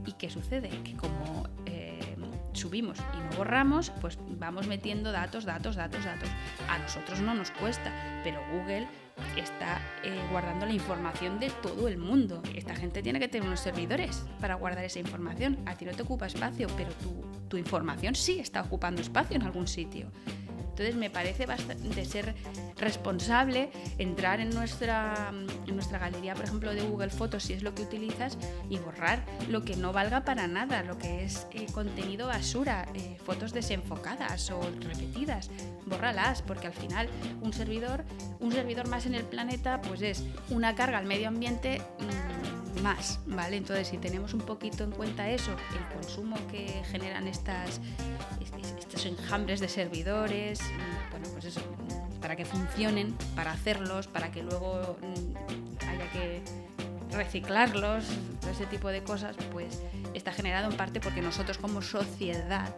¿Y 0.06 0.13
qué 0.13 0.29
sucede? 0.29 0.70
Que 0.84 0.96
como 0.96 1.48
subimos 2.57 2.97
y 3.13 3.17
no 3.17 3.37
borramos, 3.37 3.91
pues 4.01 4.17
vamos 4.39 4.67
metiendo 4.67 5.11
datos, 5.11 5.45
datos, 5.45 5.75
datos, 5.75 6.03
datos. 6.03 6.29
A 6.69 6.79
nosotros 6.79 7.19
no 7.21 7.33
nos 7.33 7.51
cuesta, 7.51 7.93
pero 8.23 8.41
Google 8.51 8.87
está 9.35 9.81
eh, 10.03 10.19
guardando 10.31 10.65
la 10.65 10.73
información 10.73 11.39
de 11.39 11.49
todo 11.49 11.87
el 11.87 11.97
mundo. 11.97 12.41
Esta 12.55 12.75
gente 12.75 13.01
tiene 13.01 13.19
que 13.19 13.27
tener 13.27 13.47
unos 13.47 13.59
servidores 13.59 14.25
para 14.39 14.55
guardar 14.55 14.83
esa 14.83 14.99
información. 14.99 15.57
A 15.65 15.75
ti 15.75 15.85
no 15.85 15.93
te 15.93 16.01
ocupa 16.01 16.27
espacio, 16.27 16.67
pero 16.75 16.91
tu, 16.93 17.23
tu 17.47 17.57
información 17.57 18.15
sí 18.15 18.39
está 18.39 18.61
ocupando 18.61 19.01
espacio 19.01 19.35
en 19.35 19.43
algún 19.43 19.67
sitio. 19.67 20.11
Entonces 20.77 20.96
me 20.96 21.10
parece 21.10 21.48
bastante 21.48 22.05
ser 22.05 22.36
responsable 22.77 23.72
entrar 23.98 24.39
en 24.39 24.51
nuestra, 24.51 25.34
en 25.65 25.74
nuestra 25.74 25.98
galería, 25.98 26.36
por 26.36 26.46
ejemplo, 26.46 26.72
de 26.72 26.84
Google 26.84 27.10
Fotos, 27.10 27.41
si 27.46 27.53
es 27.53 27.63
lo 27.63 27.74
que 27.74 27.81
utilizas, 27.81 28.38
y 28.69 28.77
borrar 28.77 29.25
lo 29.50 29.65
que 29.65 29.75
no 29.75 29.91
valga 29.91 30.24
para 30.24 30.46
nada, 30.46 30.84
lo 30.84 31.00
que 31.00 31.24
es 31.24 31.48
eh, 31.51 31.65
contenido 31.74 32.27
basura, 32.27 32.88
eh, 32.93 33.17
fotos 33.25 33.53
desenfocadas 33.53 34.51
o 34.51 34.62
repetidas. 34.81 35.50
Bórralas, 35.88 36.43
porque 36.43 36.67
al 36.67 36.74
final 36.74 37.10
un 37.41 37.53
servidor, 37.53 38.05
un 38.39 38.51
servidor 38.51 38.88
más 38.88 39.07
en 39.07 39.15
el 39.15 39.24
planeta, 39.24 39.81
pues 39.81 40.03
es 40.03 40.24
una 40.51 40.75
carga 40.75 41.00
al 41.00 41.07
medio 41.07 41.27
ambiente. 41.27 41.81
Mm, 42.00 42.47
más, 42.77 43.19
¿vale? 43.25 43.57
Entonces, 43.57 43.88
si 43.88 43.98
tenemos 43.98 44.34
un 44.34 44.41
poquito 44.41 44.84
en 44.84 44.91
cuenta 44.91 45.29
eso, 45.29 45.51
el 45.51 45.96
consumo 45.96 46.36
que 46.50 46.84
generan 46.91 47.27
estas, 47.27 47.81
estos 48.79 49.05
enjambres 49.05 49.60
de 49.60 49.67
servidores, 49.67 50.62
mm, 50.62 51.12
bueno, 51.12 51.27
pues 51.34 51.46
eso, 51.46 51.62
mm, 51.62 52.19
para 52.19 52.36
que 52.36 52.46
funcionen, 52.46 53.15
para 53.36 53.51
hacerlos, 53.51 54.07
para 54.07 54.31
que 54.31 54.43
luego 54.43 54.98
mm, 55.01 55.86
haya 55.88 56.12
que 56.12 56.41
reciclarlos, 57.12 58.05
todo 58.41 58.51
ese 58.51 58.65
tipo 58.65 58.89
de 58.89 59.03
cosas, 59.03 59.36
pues 59.51 59.81
está 60.13 60.31
generado 60.31 60.69
en 60.69 60.77
parte 60.77 61.00
porque 61.00 61.22
nosotros 61.22 61.57
como 61.57 61.81
sociedad 61.81 62.75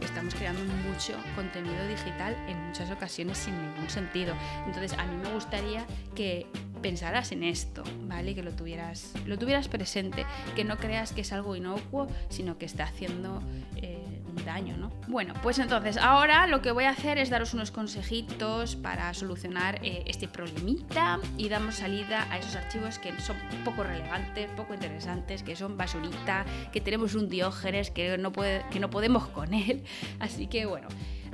estamos 0.00 0.34
creando 0.34 0.64
mucho 0.88 1.14
contenido 1.36 1.86
digital 1.86 2.34
en 2.48 2.58
muchas 2.66 2.90
ocasiones 2.90 3.38
sin 3.38 3.54
ningún 3.60 3.88
sentido. 3.88 4.34
Entonces 4.66 4.92
a 4.98 5.04
mí 5.04 5.16
me 5.16 5.32
gustaría 5.32 5.86
que 6.14 6.46
pensaras 6.78 7.32
en 7.32 7.44
esto, 7.44 7.82
¿vale? 8.02 8.34
Que 8.34 8.42
lo 8.42 8.52
tuvieras, 8.52 9.12
lo 9.26 9.38
tuvieras 9.38 9.68
presente, 9.68 10.24
que 10.56 10.64
no 10.64 10.76
creas 10.78 11.12
que 11.12 11.22
es 11.22 11.32
algo 11.32 11.56
inocuo, 11.56 12.08
sino 12.28 12.58
que 12.58 12.66
está 12.66 12.84
haciendo 12.84 13.42
eh, 13.76 14.04
un 14.28 14.44
daño, 14.44 14.76
¿no? 14.76 14.90
Bueno, 15.08 15.34
pues 15.42 15.58
entonces 15.58 15.96
ahora 15.96 16.46
lo 16.46 16.62
que 16.62 16.70
voy 16.72 16.84
a 16.84 16.90
hacer 16.90 17.18
es 17.18 17.30
daros 17.30 17.54
unos 17.54 17.70
consejitos 17.70 18.76
para 18.76 19.12
solucionar 19.14 19.80
eh, 19.84 20.04
este 20.06 20.28
problemita 20.28 21.18
y 21.36 21.48
damos 21.48 21.76
salida 21.76 22.26
a 22.30 22.38
esos 22.38 22.56
archivos 22.56 22.98
que 22.98 23.18
son 23.20 23.36
poco 23.64 23.82
relevantes, 23.82 24.48
poco 24.56 24.74
interesantes, 24.74 25.42
que 25.42 25.56
son 25.56 25.76
basurita, 25.76 26.44
que 26.72 26.80
tenemos 26.80 27.14
un 27.14 27.28
diógenes, 27.28 27.90
que 27.90 28.18
no, 28.18 28.32
puede, 28.32 28.64
que 28.70 28.80
no 28.80 28.90
podemos 28.90 29.28
con 29.28 29.54
él. 29.54 29.82
Así 30.20 30.46
que 30.46 30.66
bueno. 30.66 30.88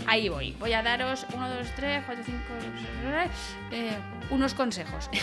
Ahí 0.07 0.29
voy. 0.29 0.53
Voy 0.59 0.73
a 0.73 0.83
daros 0.83 1.27
1, 1.35 1.55
2, 1.57 1.69
3, 1.77 2.03
4, 2.07 2.25
5, 2.25 2.39
unos 4.31 4.55
consejos. 4.55 5.11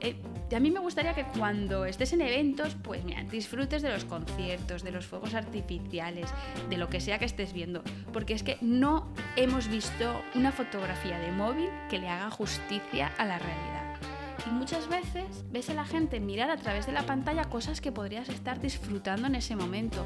Eh, 0.00 0.14
a 0.54 0.60
mí 0.60 0.70
me 0.70 0.78
gustaría 0.78 1.14
que 1.14 1.24
cuando 1.24 1.86
estés 1.86 2.12
en 2.12 2.20
eventos, 2.20 2.76
pues 2.82 3.02
mira, 3.04 3.22
disfrutes 3.24 3.80
de 3.82 3.88
los 3.88 4.04
conciertos, 4.04 4.82
de 4.82 4.92
los 4.92 5.06
fuegos 5.06 5.34
artificiales, 5.34 6.28
de 6.68 6.76
lo 6.76 6.88
que 6.88 7.00
sea 7.00 7.18
que 7.18 7.24
estés 7.24 7.52
viendo, 7.52 7.82
porque 8.12 8.34
es 8.34 8.42
que 8.42 8.58
no 8.60 9.08
hemos 9.36 9.68
visto 9.68 10.22
una 10.34 10.52
fotografía 10.52 11.18
de 11.18 11.32
móvil 11.32 11.70
que 11.88 11.98
le 11.98 12.08
haga 12.08 12.30
justicia 12.30 13.10
a 13.16 13.24
la 13.24 13.38
realidad. 13.38 13.75
Y 14.46 14.50
muchas 14.50 14.88
veces 14.88 15.44
ves 15.50 15.70
a 15.70 15.74
la 15.74 15.84
gente 15.84 16.20
mirar 16.20 16.50
a 16.50 16.56
través 16.56 16.86
de 16.86 16.92
la 16.92 17.04
pantalla 17.04 17.44
cosas 17.44 17.80
que 17.80 17.90
podrías 17.92 18.28
estar 18.28 18.60
disfrutando 18.60 19.26
en 19.26 19.34
ese 19.34 19.56
momento. 19.56 20.04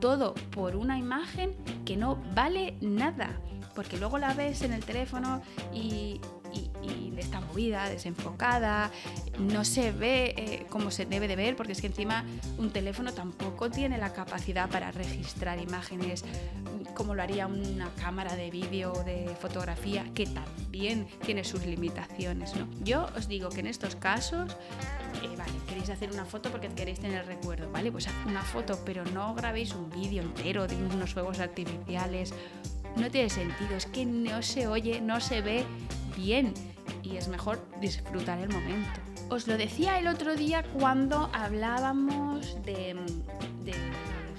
Todo 0.00 0.34
por 0.50 0.76
una 0.76 0.98
imagen 0.98 1.54
que 1.84 1.96
no 1.96 2.16
vale 2.34 2.76
nada. 2.80 3.38
Porque 3.74 3.98
luego 3.98 4.18
la 4.18 4.34
ves 4.34 4.62
en 4.62 4.72
el 4.72 4.84
teléfono 4.84 5.42
y, 5.72 6.20
está 7.16 7.40
movida, 7.40 7.88
desenfocada, 7.88 8.90
no 9.38 9.64
se 9.64 9.92
ve 9.92 10.34
eh, 10.36 10.66
como 10.68 10.90
se 10.90 11.06
debe 11.06 11.28
de 11.28 11.36
ver, 11.36 11.54
porque 11.54 11.72
es 11.72 11.80
que 11.80 11.86
encima 11.86 12.24
un 12.58 12.70
teléfono 12.70 13.12
tampoco 13.12 13.70
tiene 13.70 13.96
la 13.96 14.12
capacidad 14.12 14.68
para 14.68 14.90
registrar 14.90 15.60
imágenes 15.60 16.24
como 16.94 17.14
lo 17.14 17.22
haría 17.22 17.46
una 17.46 17.90
cámara 17.94 18.36
de 18.36 18.50
vídeo 18.50 18.92
o 18.92 19.04
de 19.04 19.34
fotografía, 19.40 20.04
que 20.14 20.26
también 20.26 21.06
tiene 21.24 21.44
sus 21.44 21.64
limitaciones. 21.64 22.52
Yo 22.82 23.06
os 23.16 23.28
digo 23.28 23.48
que 23.48 23.60
en 23.60 23.66
estos 23.66 23.96
casos, 23.96 24.56
eh, 25.22 25.34
vale, 25.36 25.52
queréis 25.66 25.90
hacer 25.90 26.10
una 26.10 26.24
foto 26.24 26.50
porque 26.50 26.68
queréis 26.68 27.00
tener 27.00 27.26
recuerdo, 27.26 27.70
¿vale? 27.70 27.92
Pues 27.92 28.08
haz 28.08 28.14
una 28.26 28.42
foto, 28.42 28.78
pero 28.84 29.04
no 29.06 29.34
grabéis 29.34 29.74
un 29.74 29.90
vídeo 29.90 30.22
entero 30.22 30.66
de 30.66 30.76
unos 30.76 31.12
fuegos 31.14 31.40
artificiales. 31.40 32.34
No 32.96 33.10
tiene 33.10 33.30
sentido, 33.30 33.76
es 33.76 33.86
que 33.86 34.04
no 34.04 34.42
se 34.42 34.66
oye, 34.66 35.00
no 35.00 35.20
se 35.20 35.40
ve 35.40 35.64
bien 36.16 36.52
y 37.02 37.16
es 37.16 37.28
mejor 37.28 37.60
disfrutar 37.80 38.38
el 38.38 38.48
momento. 38.48 39.00
Os 39.30 39.46
lo 39.46 39.56
decía 39.56 39.98
el 39.98 40.08
otro 40.08 40.36
día 40.36 40.62
cuando 40.74 41.30
hablábamos 41.32 42.62
de 42.64 42.94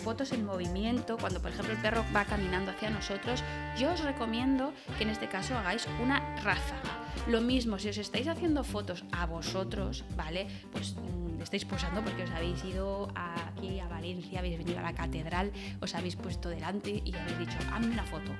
fotos 0.03 0.33
en 0.33 0.45
movimiento, 0.45 1.17
cuando 1.17 1.41
por 1.41 1.51
ejemplo 1.51 1.74
el 1.74 1.81
perro 1.81 2.03
va 2.13 2.25
caminando 2.25 2.72
hacia 2.72 2.89
nosotros, 2.89 3.41
yo 3.79 3.93
os 3.93 4.01
recomiendo 4.01 4.74
que 4.98 5.03
en 5.03 5.10
este 5.10 5.29
caso 5.29 5.57
hagáis 5.57 5.88
una 6.01 6.19
ráfaga. 6.43 7.00
Lo 7.27 7.39
mismo, 7.39 7.79
si 7.79 7.88
os 7.89 7.98
estáis 7.98 8.27
haciendo 8.27 8.63
fotos 8.65 9.05
a 9.13 9.25
vosotros, 9.25 10.03
¿vale? 10.17 10.48
Pues 10.74 10.95
mm, 10.95 11.33
estáis 11.44 11.66
posando 11.66 12.02
porque 12.02 12.24
os 12.24 12.32
habéis 12.32 12.64
ido 12.64 13.10
aquí 13.16 13.80
a 13.80 13.88
Valencia, 13.88 14.40
habéis 14.40 14.58
venido 14.58 14.80
a 14.80 14.84
la 14.84 14.94
catedral, 14.94 15.52
os 15.82 15.94
habéis 15.96 16.16
puesto 16.16 16.50
delante 16.50 17.02
y 17.04 17.16
habéis 17.16 17.40
dicho, 17.40 17.58
hazme 17.72 17.92
una 17.92 18.04
foto. 18.04 18.32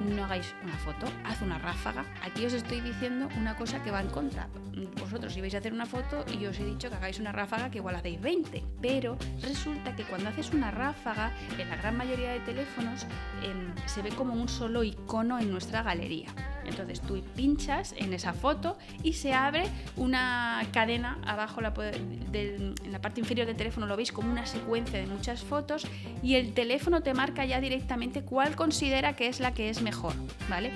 No 0.00 0.24
hagáis 0.24 0.54
una 0.62 0.76
foto, 0.78 1.06
haz 1.24 1.42
una 1.42 1.58
ráfaga. 1.58 2.04
Aquí 2.22 2.44
os 2.46 2.52
estoy 2.52 2.80
diciendo 2.80 3.28
una 3.36 3.56
cosa 3.56 3.82
que 3.82 3.90
va 3.90 4.00
en 4.00 4.08
contra. 4.08 4.48
Vosotros 4.98 5.36
ibais 5.36 5.54
a 5.54 5.58
hacer 5.58 5.72
una 5.72 5.86
foto 5.86 6.24
y 6.32 6.46
os 6.46 6.58
he 6.58 6.64
dicho 6.64 6.88
que 6.88 6.96
hagáis 6.96 7.18
una 7.18 7.32
ráfaga 7.32 7.70
que 7.70 7.78
igual 7.78 7.96
hacéis 7.96 8.20
20. 8.20 8.64
Pero 8.80 9.16
resulta 9.42 9.96
que 9.96 10.04
cuando 10.04 10.28
haces 10.28 10.50
una 10.52 10.70
ráfaga, 10.70 11.32
en 11.58 11.68
la 11.68 11.76
gran 11.76 11.96
mayoría 11.96 12.32
de 12.32 12.40
teléfonos 12.40 13.06
em, 13.42 13.74
se 13.86 14.02
ve 14.02 14.10
como 14.10 14.34
un 14.34 14.48
solo 14.48 14.84
icono 14.84 15.38
en 15.38 15.50
nuestra 15.50 15.82
galería. 15.82 16.28
Entonces 16.64 17.00
tú 17.00 17.22
pinchas 17.34 17.94
en 17.96 18.12
esa 18.12 18.32
foto 18.32 18.78
y 19.02 19.14
se 19.14 19.34
abre 19.34 19.64
una 19.96 20.62
cadena 20.72 21.18
abajo 21.26 21.60
en 22.56 22.92
la 22.92 23.00
parte 23.00 23.20
inferior 23.20 23.46
del 23.46 23.56
teléfono, 23.56 23.86
lo 23.86 23.96
veis 23.96 24.12
como 24.12 24.30
una 24.30 24.46
secuencia 24.46 24.98
de 24.98 25.06
muchas 25.06 25.42
fotos 25.42 25.86
y 26.22 26.34
el 26.34 26.52
teléfono 26.52 27.02
te 27.02 27.14
marca 27.14 27.44
ya 27.44 27.60
directamente 27.60 28.22
cuál 28.22 28.56
considera 28.56 29.16
que 29.16 29.28
es 29.28 29.40
la 29.40 29.54
que 29.54 29.70
es 29.70 29.82
mejor, 29.82 30.12
¿vale? 30.48 30.72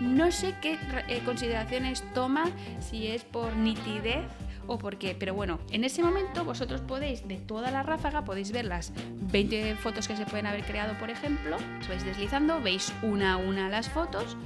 No 0.00 0.30
sé 0.32 0.54
qué 0.60 0.78
eh, 1.08 1.20
consideraciones 1.24 2.04
toma, 2.14 2.44
si 2.80 3.08
es 3.08 3.24
por 3.24 3.56
nitidez 3.56 4.24
o 4.66 4.78
por 4.78 4.98
qué, 4.98 5.16
pero 5.18 5.34
bueno, 5.34 5.58
en 5.70 5.82
ese 5.84 6.02
momento 6.02 6.44
vosotros 6.44 6.82
podéis, 6.82 7.26
de 7.26 7.36
toda 7.36 7.70
la 7.70 7.82
ráfaga, 7.82 8.24
podéis 8.24 8.52
ver 8.52 8.66
las 8.66 8.92
20 9.32 9.76
fotos 9.76 10.06
que 10.06 10.16
se 10.16 10.26
pueden 10.26 10.46
haber 10.46 10.64
creado, 10.64 10.96
por 10.98 11.10
ejemplo, 11.10 11.56
os 11.80 11.88
vais 11.88 12.04
deslizando, 12.04 12.60
veis 12.60 12.92
una 13.02 13.34
a 13.34 13.36
una 13.38 13.68
las 13.70 13.88
fotos, 13.88 14.36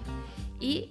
y 0.61 0.91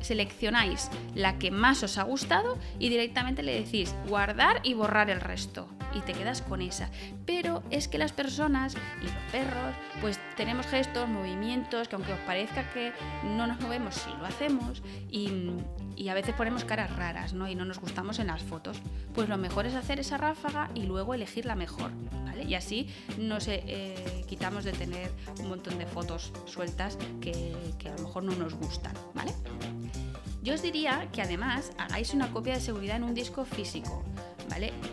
seleccionáis 0.00 0.90
la 1.14 1.38
que 1.38 1.50
más 1.50 1.82
os 1.82 1.98
ha 1.98 2.02
gustado 2.02 2.58
y 2.78 2.88
directamente 2.88 3.42
le 3.42 3.60
decís 3.60 3.94
guardar 4.08 4.60
y 4.62 4.74
borrar 4.74 5.10
el 5.10 5.20
resto 5.20 5.68
y 5.94 6.00
te 6.00 6.12
quedas 6.12 6.42
con 6.42 6.62
esa. 6.62 6.90
Pero 7.26 7.62
es 7.70 7.88
que 7.88 7.98
las 7.98 8.12
personas 8.12 8.76
y 9.00 9.04
los 9.04 9.14
perros 9.32 9.74
pues 10.00 10.18
tenemos 10.36 10.66
gestos, 10.66 11.08
movimientos 11.08 11.88
que 11.88 11.96
aunque 11.96 12.12
os 12.12 12.20
parezca 12.20 12.70
que 12.72 12.92
no 13.24 13.46
nos 13.46 13.60
movemos, 13.60 13.94
sí 13.94 14.10
lo 14.18 14.26
hacemos 14.26 14.82
y, 15.10 15.60
a 16.08 16.14
veces 16.14 16.34
ponemos 16.34 16.64
caras 16.64 16.96
raras 16.96 17.34
¿no? 17.34 17.46
y 17.46 17.54
no 17.54 17.64
nos 17.64 17.78
gustamos 17.78 18.18
en 18.18 18.28
las 18.28 18.42
fotos. 18.42 18.80
Pues 19.14 19.28
lo 19.28 19.38
mejor 19.38 19.66
es 19.66 19.74
hacer 19.74 20.00
esa 20.00 20.16
ráfaga 20.16 20.70
y 20.74 20.82
luego 20.82 21.14
elegir 21.14 21.44
la 21.44 21.54
mejor. 21.54 21.92
Y 22.48 22.54
así 22.54 22.88
nos 23.18 23.46
eh, 23.46 24.24
quitamos 24.26 24.64
de 24.64 24.72
tener 24.72 25.12
un 25.38 25.48
montón 25.48 25.78
de 25.78 25.86
fotos 25.86 26.32
sueltas 26.46 26.98
que, 27.20 27.54
que 27.78 27.88
a 27.88 27.96
lo 27.96 28.04
mejor 28.04 28.24
no 28.24 28.34
nos 28.34 28.54
gustan. 28.54 28.94
¿vale? 29.14 29.32
Yo 30.42 30.54
os 30.54 30.62
diría 30.62 31.08
que 31.12 31.20
además 31.20 31.70
hagáis 31.76 32.14
una 32.14 32.32
copia 32.32 32.54
de 32.54 32.60
seguridad 32.60 32.96
en 32.96 33.04
un 33.04 33.14
disco 33.14 33.44
físico, 33.44 34.02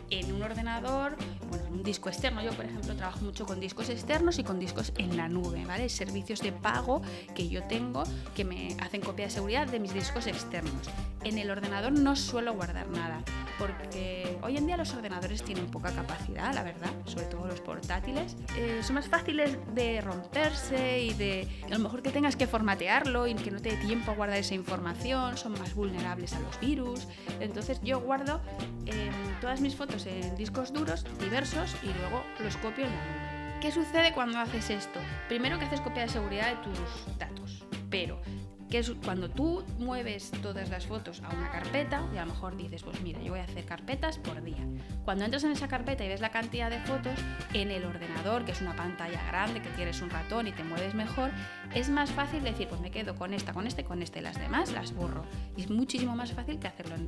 En 0.10 0.34
un 0.34 0.44
ordenador, 0.44 1.16
bueno, 1.50 1.66
en 1.66 1.74
un 1.74 1.84
disco 1.84 2.10
externo. 2.10 2.42
Yo, 2.42 2.52
por 2.52 2.66
ejemplo, 2.66 2.96
trabajo 2.96 3.20
mucho 3.22 3.46
con 3.46 3.60
discos 3.60 3.90
externos 3.90 4.40
y 4.40 4.44
con 4.44 4.60
discos 4.60 4.94
en 4.98 5.18
la 5.18 5.28
nube, 5.28 5.66
¿vale? 5.66 5.90
Servicios 5.90 6.42
de 6.42 6.52
pago 6.52 7.02
que 7.36 7.50
yo 7.50 7.64
tengo 7.64 8.04
que 8.36 8.46
me 8.46 8.78
hacen 8.80 9.02
copia 9.02 9.26
de 9.26 9.32
seguridad 9.32 9.68
de 9.68 9.80
mis 9.80 9.94
discos 9.94 10.28
externos. 10.28 10.88
En 11.24 11.38
el 11.38 11.50
ordenador 11.50 11.92
no 11.92 12.16
suelo 12.16 12.54
guardar 12.54 12.88
nada 12.90 13.24
porque 13.58 14.38
hoy 14.42 14.58
en 14.58 14.68
día 14.68 14.78
los 14.78 14.94
ordenadores 14.94 15.44
tienen 15.44 15.68
poca 15.68 15.92
capacidad, 15.92 16.54
la 16.54 16.64
verdad, 16.64 16.90
sobre 17.06 17.26
todo 17.26 17.48
los 17.48 17.62
portátiles. 17.62 18.36
Eh, 18.58 18.82
son 18.84 18.96
más 18.96 19.08
fáciles 19.08 19.58
de 19.74 20.02
romperse 20.02 21.02
y 21.02 21.14
de 21.14 21.48
a 21.66 21.70
lo 21.70 21.80
mejor 21.80 22.02
que 22.02 22.12
tengas 22.12 22.36
que 22.36 22.48
formatearlo 22.48 23.28
y 23.28 23.36
que 23.36 23.52
no 23.52 23.62
te 23.62 23.72
dé 23.72 23.78
tiempo 23.78 24.12
a 24.12 24.16
guardar 24.16 24.38
esa 24.38 24.54
información, 24.54 25.38
son 25.38 25.54
más 25.54 25.74
vulnerables 25.74 26.34
a 26.34 26.40
los 26.40 26.60
virus. 26.60 27.08
Entonces 27.40 27.80
yo 27.84 28.00
guardo 28.00 28.42
em, 28.86 29.14
todas 29.42 29.62
mis 29.62 29.76
fotos 29.76 30.06
en 30.06 30.36
discos 30.36 30.74
duros 30.74 31.06
diversos 31.20 31.76
y 31.84 31.88
luego 31.88 32.24
los 32.40 32.56
copio 32.58 32.86
en 32.86 32.92
la 32.92 33.06
nube. 33.06 33.60
¿Qué 33.62 33.72
sucede 33.72 34.14
cuando 34.14 34.38
haces 34.38 34.70
esto? 34.70 35.00
Primero 35.28 35.58
que 35.58 35.66
haces 35.66 35.82
copia 35.82 36.04
de 36.04 36.10
seguridad 36.10 36.50
de 36.50 36.58
tus 36.58 37.18
datos, 37.18 37.66
pero 37.90 38.22
que 38.70 38.80
es 38.80 38.92
cuando 39.04 39.30
tú 39.30 39.64
mueves 39.80 40.32
todas 40.42 40.70
las 40.70 40.86
fotos 40.86 41.22
a 41.24 41.30
una 41.34 41.50
carpeta 41.52 42.06
y 42.14 42.18
a 42.18 42.26
lo 42.26 42.34
mejor 42.34 42.58
dices, 42.58 42.84
pues 42.84 43.02
mira, 43.02 43.22
yo 43.22 43.32
voy 43.32 43.40
a 43.40 43.44
hacer 43.44 43.66
carpetas 43.66 44.18
por 44.18 44.44
día. 44.44 44.66
Cuando 45.06 45.26
entras 45.26 45.44
en 45.46 45.52
esa 45.52 45.68
carpeta 45.68 46.04
y 46.04 46.10
ves 46.10 46.22
la 46.22 46.32
cantidad 46.32 46.70
de 46.70 46.80
fotos 46.82 47.18
en 47.54 47.72
el 47.72 47.86
ordenador, 47.86 48.44
que 48.46 48.52
es 48.52 48.62
una 48.62 48.76
pantalla 48.76 49.22
grande, 49.28 49.62
que 49.62 49.70
tienes 49.70 50.02
un 50.02 50.10
ratón 50.10 50.48
y 50.48 50.52
te 50.52 50.64
mueves 50.64 50.94
mejor, 50.96 51.32
es 51.74 51.90
más 51.90 52.12
fácil 52.12 52.44
decir, 52.44 52.68
pues 52.68 52.82
me 52.82 52.92
quedo 52.92 53.16
con 53.16 53.34
esta, 53.34 53.54
con 53.54 53.68
este, 53.68 53.84
con 53.84 54.02
este, 54.02 54.22
las 54.22 54.38
demás 54.38 54.72
las 54.72 54.94
borro. 54.94 55.24
Y 55.56 55.62
es 55.62 55.70
muchísimo 55.70 56.16
más 56.16 56.34
fácil 56.34 56.60
que 56.60 56.68
hacerlo 56.68 56.96
en, 56.96 57.06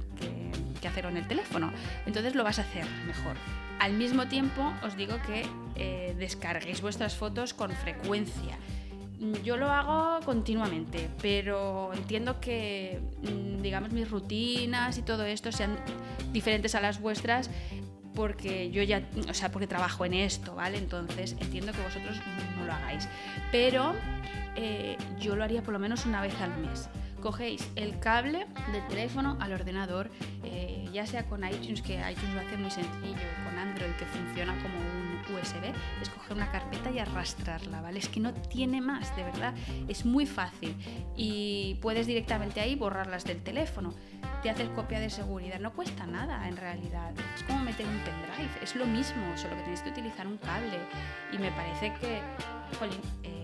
que, 0.79 0.87
hacerlo 0.87 1.09
en 1.09 1.17
el 1.17 1.27
teléfono. 1.27 1.71
Entonces 2.05 2.35
lo 2.35 2.43
vas 2.43 2.59
a 2.59 2.61
hacer 2.61 2.85
mejor. 3.05 3.35
Al 3.79 3.93
mismo 3.93 4.27
tiempo, 4.27 4.73
os 4.83 4.95
digo 4.95 5.17
que 5.25 5.45
eh, 5.75 6.15
descarguéis 6.17 6.81
vuestras 6.81 7.15
fotos 7.15 7.53
con 7.53 7.71
frecuencia 7.71 8.57
yo 9.43 9.57
lo 9.57 9.69
hago 9.69 10.25
continuamente, 10.25 11.09
pero 11.21 11.91
entiendo 11.93 12.39
que, 12.39 12.99
mm, 13.21 13.61
digamos, 13.61 13.91
mis 13.91 14.09
rutinas 14.09 14.97
y 14.97 15.01
todo 15.01 15.25
esto 15.25 15.51
sean 15.51 15.77
diferentes 16.31 16.75
a 16.75 16.81
las 16.81 17.01
vuestras 17.01 17.49
porque 18.15 18.71
yo 18.71 18.83
ya, 18.83 19.07
o 19.29 19.33
sea, 19.33 19.51
porque 19.51 19.67
trabajo 19.67 20.05
en 20.05 20.13
esto, 20.13 20.55
¿vale? 20.55 20.77
Entonces 20.77 21.35
entiendo 21.39 21.71
que 21.71 21.81
vosotros 21.81 22.17
no 22.57 22.65
lo 22.65 22.73
hagáis. 22.73 23.07
Pero 23.51 23.93
eh, 24.55 24.97
yo 25.19 25.35
lo 25.35 25.43
haría 25.43 25.63
por 25.63 25.73
lo 25.73 25.79
menos 25.79 26.05
una 26.05 26.21
vez 26.21 26.33
al 26.41 26.57
mes. 26.57 26.89
Cogéis 27.21 27.69
el 27.75 27.99
cable 27.99 28.47
del 28.71 28.87
teléfono 28.87 29.37
al 29.39 29.53
ordenador, 29.53 30.09
eh, 30.43 30.87
ya 30.91 31.05
sea 31.05 31.25
con 31.25 31.45
iTunes, 31.45 31.81
que 31.81 31.95
iTunes 31.95 32.33
lo 32.33 32.41
hace 32.41 32.57
muy 32.57 32.71
sencillo, 32.71 33.27
con 33.45 33.57
Android, 33.57 33.91
que 33.91 34.05
funciona 34.05 34.53
como 34.61 34.77
un 34.79 34.98
USB, 35.29 35.73
es 36.01 36.09
coger 36.09 36.37
una 36.37 36.51
carpeta 36.51 36.91
y 36.91 36.99
arrastrarla, 36.99 37.81
¿vale? 37.81 37.99
Es 37.99 38.09
que 38.09 38.19
no 38.19 38.33
tiene 38.33 38.81
más, 38.81 39.15
de 39.15 39.23
verdad, 39.23 39.53
es 39.87 40.05
muy 40.05 40.25
fácil 40.25 40.75
y 41.15 41.77
puedes 41.81 42.07
directamente 42.07 42.59
ahí 42.61 42.75
borrarlas 42.75 43.23
del 43.25 43.41
teléfono. 43.41 43.93
Te 44.43 44.49
haces 44.49 44.69
copia 44.69 44.99
de 44.99 45.09
seguridad, 45.09 45.59
no 45.59 45.73
cuesta 45.73 46.05
nada 46.05 46.47
en 46.47 46.57
realidad. 46.57 47.11
Es 47.35 47.43
como 47.43 47.59
meter 47.59 47.85
un 47.85 47.99
pendrive, 47.99 48.63
es 48.63 48.75
lo 48.75 48.85
mismo, 48.85 49.37
solo 49.37 49.55
que 49.55 49.61
tienes 49.63 49.81
que 49.81 49.89
utilizar 49.89 50.27
un 50.27 50.37
cable. 50.37 50.79
Y 51.33 51.37
me 51.37 51.51
parece 51.51 51.93
que, 51.99 52.21
jolín, 52.77 53.01
eh, 53.23 53.38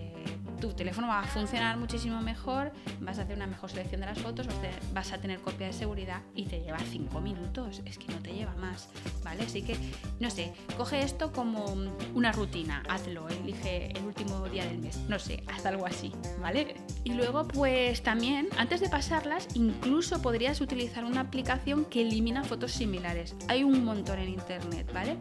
tu 0.66 0.74
teléfono 0.74 1.06
va 1.06 1.20
a 1.20 1.26
funcionar 1.26 1.76
muchísimo 1.76 2.20
mejor, 2.20 2.72
vas 3.00 3.18
a 3.18 3.22
hacer 3.22 3.36
una 3.36 3.46
mejor 3.46 3.70
selección 3.70 4.00
de 4.00 4.06
las 4.08 4.18
fotos, 4.18 4.48
vas 4.92 5.12
a 5.12 5.18
tener 5.18 5.40
copia 5.40 5.68
de 5.68 5.72
seguridad 5.72 6.22
y 6.34 6.44
te 6.46 6.60
lleva 6.60 6.78
5 6.78 7.20
minutos, 7.20 7.82
es 7.84 7.98
que 7.98 8.12
no 8.12 8.18
te 8.20 8.32
lleva 8.32 8.54
más, 8.56 8.88
¿vale? 9.22 9.44
Así 9.44 9.62
que, 9.62 9.76
no 10.18 10.28
sé, 10.28 10.52
coge 10.76 11.02
esto 11.02 11.32
como 11.32 11.66
una 12.14 12.32
rutina, 12.32 12.82
hazlo, 12.88 13.28
elige 13.28 13.92
el 13.96 14.04
último 14.04 14.48
día 14.48 14.64
del 14.64 14.78
mes, 14.78 14.96
no 15.08 15.18
sé, 15.18 15.44
haz 15.46 15.64
algo 15.66 15.86
así, 15.86 16.12
¿vale? 16.40 16.76
Y 17.04 17.12
luego, 17.12 17.46
pues 17.46 18.02
también, 18.02 18.48
antes 18.58 18.80
de 18.80 18.88
pasarlas, 18.88 19.46
incluso 19.54 20.20
podrías 20.20 20.60
utilizar 20.60 21.04
una 21.04 21.20
aplicación 21.20 21.84
que 21.84 22.02
elimina 22.02 22.42
fotos 22.42 22.72
similares. 22.72 23.36
Hay 23.48 23.62
un 23.62 23.84
montón 23.84 24.18
en 24.18 24.30
internet, 24.30 24.90
¿vale? 24.92 25.16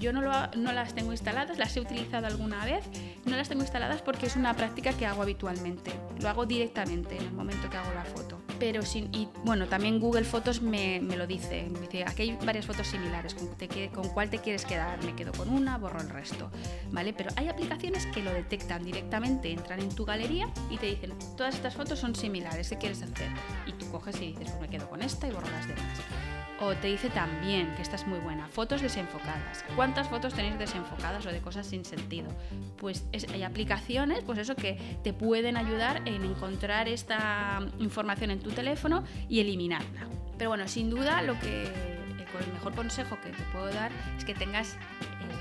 Yo 0.00 0.12
no, 0.12 0.20
no 0.56 0.72
las 0.72 0.94
tengo 0.94 1.12
instaladas, 1.12 1.58
las 1.58 1.76
he 1.76 1.80
utilizado 1.80 2.26
alguna 2.26 2.64
vez, 2.64 2.84
no 3.24 3.36
las 3.36 3.48
tengo 3.48 3.62
instaladas 3.62 4.02
porque 4.02 4.26
es 4.26 4.36
una 4.36 4.54
práctica 4.54 4.87
que 4.94 5.06
hago 5.06 5.22
habitualmente. 5.22 5.92
Lo 6.20 6.28
hago 6.28 6.46
directamente 6.46 7.16
en 7.16 7.22
el 7.22 7.32
momento 7.32 7.68
que 7.70 7.76
hago 7.76 7.92
la 7.94 8.04
foto. 8.04 8.38
Pero 8.58 8.82
sin, 8.82 9.14
y 9.14 9.28
bueno, 9.44 9.66
también 9.66 10.00
Google 10.00 10.24
Fotos 10.24 10.62
me, 10.62 11.00
me 11.00 11.16
lo 11.16 11.26
dice. 11.26 11.68
Me 11.70 11.80
dice, 11.80 12.04
aquí 12.04 12.22
hay 12.22 12.38
varias 12.44 12.66
fotos 12.66 12.86
similares. 12.86 13.34
¿Con, 13.34 13.48
te, 13.56 13.90
¿Con 13.90 14.08
cuál 14.08 14.30
te 14.30 14.38
quieres 14.38 14.64
quedar? 14.64 15.02
Me 15.04 15.14
quedo 15.14 15.32
con 15.32 15.48
una, 15.48 15.78
borro 15.78 16.00
el 16.00 16.10
resto. 16.10 16.50
¿Vale? 16.90 17.12
Pero 17.12 17.30
hay 17.36 17.48
aplicaciones 17.48 18.06
que 18.06 18.22
lo 18.22 18.32
detectan 18.32 18.84
directamente, 18.84 19.50
entran 19.50 19.80
en 19.80 19.90
tu 19.90 20.04
galería 20.04 20.48
y 20.70 20.78
te 20.78 20.86
dicen, 20.86 21.12
todas 21.36 21.54
estas 21.54 21.74
fotos 21.74 21.98
son 21.98 22.14
similares, 22.14 22.68
¿qué 22.68 22.76
quieres 22.76 23.02
hacer? 23.02 23.28
Y 23.66 23.72
tú 23.72 23.90
coges 23.90 24.16
y 24.20 24.32
dices, 24.32 24.50
pues 24.50 24.60
me 24.60 24.68
quedo 24.68 24.88
con 24.88 25.02
esta 25.02 25.28
y 25.28 25.30
borro 25.30 25.48
las 25.50 25.68
demás. 25.68 26.37
O 26.60 26.74
te 26.74 26.88
dice 26.88 27.08
también, 27.10 27.72
que 27.76 27.82
esta 27.82 27.96
es 27.96 28.06
muy 28.06 28.18
buena, 28.18 28.48
fotos 28.48 28.82
desenfocadas. 28.82 29.64
¿Cuántas 29.76 30.08
fotos 30.08 30.34
tenéis 30.34 30.58
desenfocadas 30.58 31.24
o 31.26 31.30
de 31.30 31.40
cosas 31.40 31.66
sin 31.66 31.84
sentido? 31.84 32.28
Pues 32.76 33.06
hay 33.32 33.44
aplicaciones, 33.44 34.24
pues 34.24 34.38
eso, 34.38 34.56
que 34.56 34.76
te 35.04 35.12
pueden 35.12 35.56
ayudar 35.56 36.02
en 36.04 36.24
encontrar 36.24 36.88
esta 36.88 37.60
información 37.78 38.32
en 38.32 38.40
tu 38.40 38.50
teléfono 38.50 39.04
y 39.28 39.40
eliminarla. 39.40 40.08
Pero 40.36 40.50
bueno, 40.50 40.66
sin 40.66 40.90
duda 40.90 41.22
lo 41.22 41.38
que 41.38 41.97
el 42.40 42.52
mejor 42.52 42.74
consejo 42.74 43.18
que 43.20 43.30
te 43.30 43.42
puedo 43.52 43.66
dar 43.72 43.90
es 44.16 44.24
que 44.24 44.34
tengas 44.34 44.76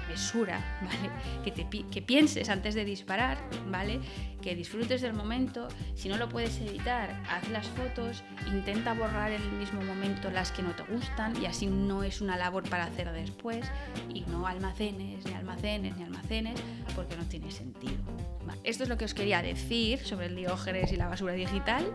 mesura, 0.08 0.60
¿vale? 0.82 1.86
Que 1.92 2.02
pienses 2.02 2.50
antes 2.50 2.76
de 2.76 2.86
disparar, 2.86 3.38
¿vale? 3.70 4.00
Que 4.42 4.56
disfrutes 4.56 5.02
del 5.02 5.14
momento. 5.14 5.68
Si 5.96 6.10
no 6.10 6.18
lo 6.18 6.30
puedes 6.30 6.60
editar, 6.60 7.10
haz 7.30 7.48
las 7.50 7.68
fotos, 7.68 8.24
intenta 8.48 8.94
borrar 8.94 9.32
en 9.32 9.42
el 9.42 9.52
mismo 9.52 9.82
momento 9.82 10.30
las 10.32 10.52
que 10.52 10.64
no 10.64 10.72
te 10.72 10.84
gustan 10.84 11.42
y 11.42 11.46
así 11.46 11.68
no 11.68 12.04
es 12.04 12.22
una 12.22 12.38
labor 12.38 12.68
para 12.70 12.86
hacer 12.86 13.12
después 13.12 13.66
y 14.14 14.22
no 14.22 14.48
almacenes, 14.48 15.26
ni 15.26 15.34
almacenes, 15.34 15.98
ni 15.98 16.04
almacenes, 16.04 16.60
porque 16.96 17.16
no 17.16 17.26
tiene 17.26 17.52
sentido. 17.52 17.98
esto 18.64 18.84
es 18.84 18.90
lo 18.90 18.98
que 18.98 19.06
os 19.06 19.14
quería 19.14 19.42
decir 19.42 20.00
sobre 20.00 20.28
el 20.28 20.36
diógenes 20.36 20.92
y 20.92 20.96
la 20.96 21.08
basura 21.08 21.34
digital 21.34 21.86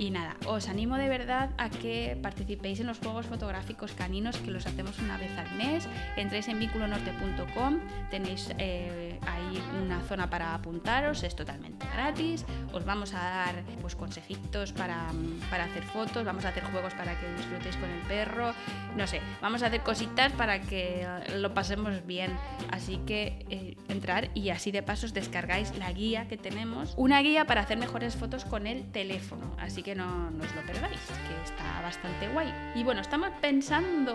y 0.00 0.10
nada, 0.10 0.34
os 0.46 0.66
animo 0.70 0.96
de 0.96 1.10
verdad 1.10 1.50
a 1.58 1.68
que 1.68 2.18
participéis 2.22 2.80
en 2.80 2.86
los 2.86 2.98
juegos 2.98 3.26
fotográficos 3.26 3.92
caninos 3.92 4.38
que 4.38 4.50
los 4.50 4.66
hacemos 4.66 4.98
una 4.98 5.18
vez 5.18 5.30
al 5.36 5.54
mes. 5.56 5.86
Entréis 6.16 6.48
en 6.48 6.58
vínculonorte.com, 6.58 7.80
tenéis 8.10 8.50
eh, 8.56 9.20
ahí 9.26 9.62
una 9.82 10.00
zona 10.00 10.30
para 10.30 10.54
apuntaros, 10.54 11.22
es 11.22 11.36
totalmente 11.36 11.86
gratis. 11.92 12.46
Os 12.72 12.86
vamos 12.86 13.12
a 13.12 13.18
dar 13.18 13.62
pues, 13.82 13.94
consejitos 13.94 14.72
para, 14.72 15.08
para 15.50 15.64
hacer 15.64 15.82
fotos, 15.82 16.24
vamos 16.24 16.46
a 16.46 16.48
hacer 16.48 16.64
juegos 16.64 16.94
para 16.94 17.20
que 17.20 17.30
disfrutéis 17.34 17.76
con 17.76 17.90
el 17.90 18.00
perro, 18.08 18.54
no 18.96 19.06
sé, 19.06 19.20
vamos 19.42 19.62
a 19.62 19.66
hacer 19.66 19.82
cositas 19.82 20.32
para 20.32 20.62
que 20.62 21.06
lo 21.36 21.52
pasemos 21.52 22.06
bien. 22.06 22.32
Así 22.70 23.00
que 23.06 23.44
eh, 23.50 23.76
entrar 23.88 24.30
y 24.34 24.48
así 24.48 24.72
de 24.72 24.82
paso 24.82 25.04
os 25.04 25.12
descargáis 25.12 25.76
la 25.76 25.92
guía 25.92 26.26
que 26.26 26.38
tenemos, 26.38 26.94
una 26.96 27.20
guía 27.20 27.44
para 27.44 27.60
hacer 27.60 27.76
mejores 27.76 28.16
fotos 28.16 28.46
con 28.46 28.66
el 28.66 28.90
teléfono. 28.92 29.54
Así 29.58 29.82
que 29.82 29.89
no, 29.94 30.28
os 30.28 30.54
lo 30.54 30.62
perdáis, 30.62 31.00
que 31.00 31.42
está 31.44 31.80
bastante 31.82 32.28
guay. 32.28 32.52
Y 32.74 32.84
bueno, 32.84 33.00
estamos 33.00 33.30
pensando 33.40 34.14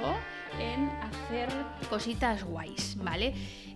en 0.60 0.90
hacer 1.02 1.50
cositas 1.90 2.44
guays, 2.44 2.98
¿vale? 2.98 3.34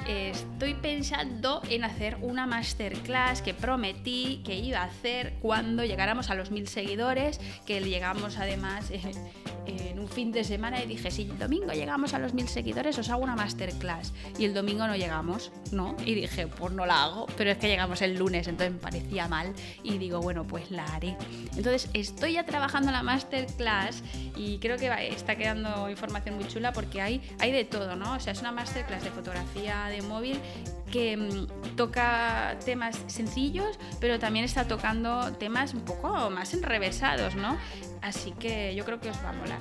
Estoy 0.07 0.75
pensando 0.75 1.61
en 1.69 1.83
hacer 1.83 2.17
una 2.21 2.45
masterclass 2.47 3.41
que 3.41 3.53
prometí 3.53 4.41
que 4.45 4.55
iba 4.55 4.79
a 4.79 4.85
hacer 4.85 5.33
cuando 5.41 5.83
llegáramos 5.83 6.29
a 6.29 6.35
los 6.35 6.51
mil 6.51 6.67
seguidores, 6.67 7.39
que 7.65 7.81
llegamos 7.81 8.37
además 8.37 8.91
en 8.91 9.99
un 9.99 10.07
fin 10.07 10.31
de 10.31 10.43
semana 10.43 10.81
y 10.81 10.87
dije, 10.87 11.11
si 11.11 11.23
el 11.23 11.37
domingo 11.37 11.73
llegamos 11.73 12.13
a 12.13 12.19
los 12.19 12.33
mil 12.33 12.47
seguidores 12.47 12.97
os 12.97 13.09
hago 13.09 13.23
una 13.23 13.35
masterclass. 13.35 14.13
Y 14.37 14.45
el 14.45 14.53
domingo 14.53 14.87
no 14.87 14.95
llegamos, 14.95 15.51
¿no? 15.71 15.97
Y 16.05 16.15
dije, 16.15 16.47
pues 16.47 16.73
no 16.73 16.85
la 16.85 17.03
hago, 17.03 17.27
pero 17.37 17.51
es 17.51 17.57
que 17.57 17.67
llegamos 17.67 18.01
el 18.01 18.17
lunes, 18.17 18.47
entonces 18.47 18.73
me 18.73 18.79
parecía 18.79 19.27
mal 19.27 19.53
y 19.83 19.97
digo, 19.97 20.21
bueno, 20.21 20.47
pues 20.47 20.71
la 20.71 20.85
haré. 20.85 21.17
Entonces 21.57 21.88
estoy 21.93 22.33
ya 22.33 22.45
trabajando 22.45 22.91
la 22.91 23.03
masterclass 23.03 24.03
y 24.35 24.59
creo 24.59 24.77
que 24.77 24.89
está 25.09 25.35
quedando 25.35 25.89
información 25.89 26.35
muy 26.35 26.47
chula 26.47 26.71
porque 26.73 27.01
hay, 27.01 27.21
hay 27.39 27.51
de 27.51 27.65
todo, 27.65 27.95
¿no? 27.95 28.15
O 28.15 28.19
sea, 28.19 28.33
es 28.33 28.39
una 28.41 28.51
masterclass 28.51 29.03
de 29.03 29.11
fotografía 29.11 29.85
de 29.85 30.01
móvil 30.01 30.39
que 30.91 31.17
mm, 31.17 31.75
toca 31.75 32.57
temas 32.65 32.97
sencillos, 33.07 33.79
pero 33.99 34.19
también 34.19 34.45
está 34.45 34.67
tocando 34.67 35.33
temas 35.33 35.73
un 35.73 35.81
poco 35.81 36.29
más 36.29 36.53
enrevesados, 36.53 37.35
¿no? 37.35 37.57
Así 38.01 38.31
que 38.31 38.75
yo 38.75 38.85
creo 38.85 38.99
que 38.99 39.09
os 39.09 39.17
va 39.23 39.29
a 39.29 39.33
molar. 39.33 39.59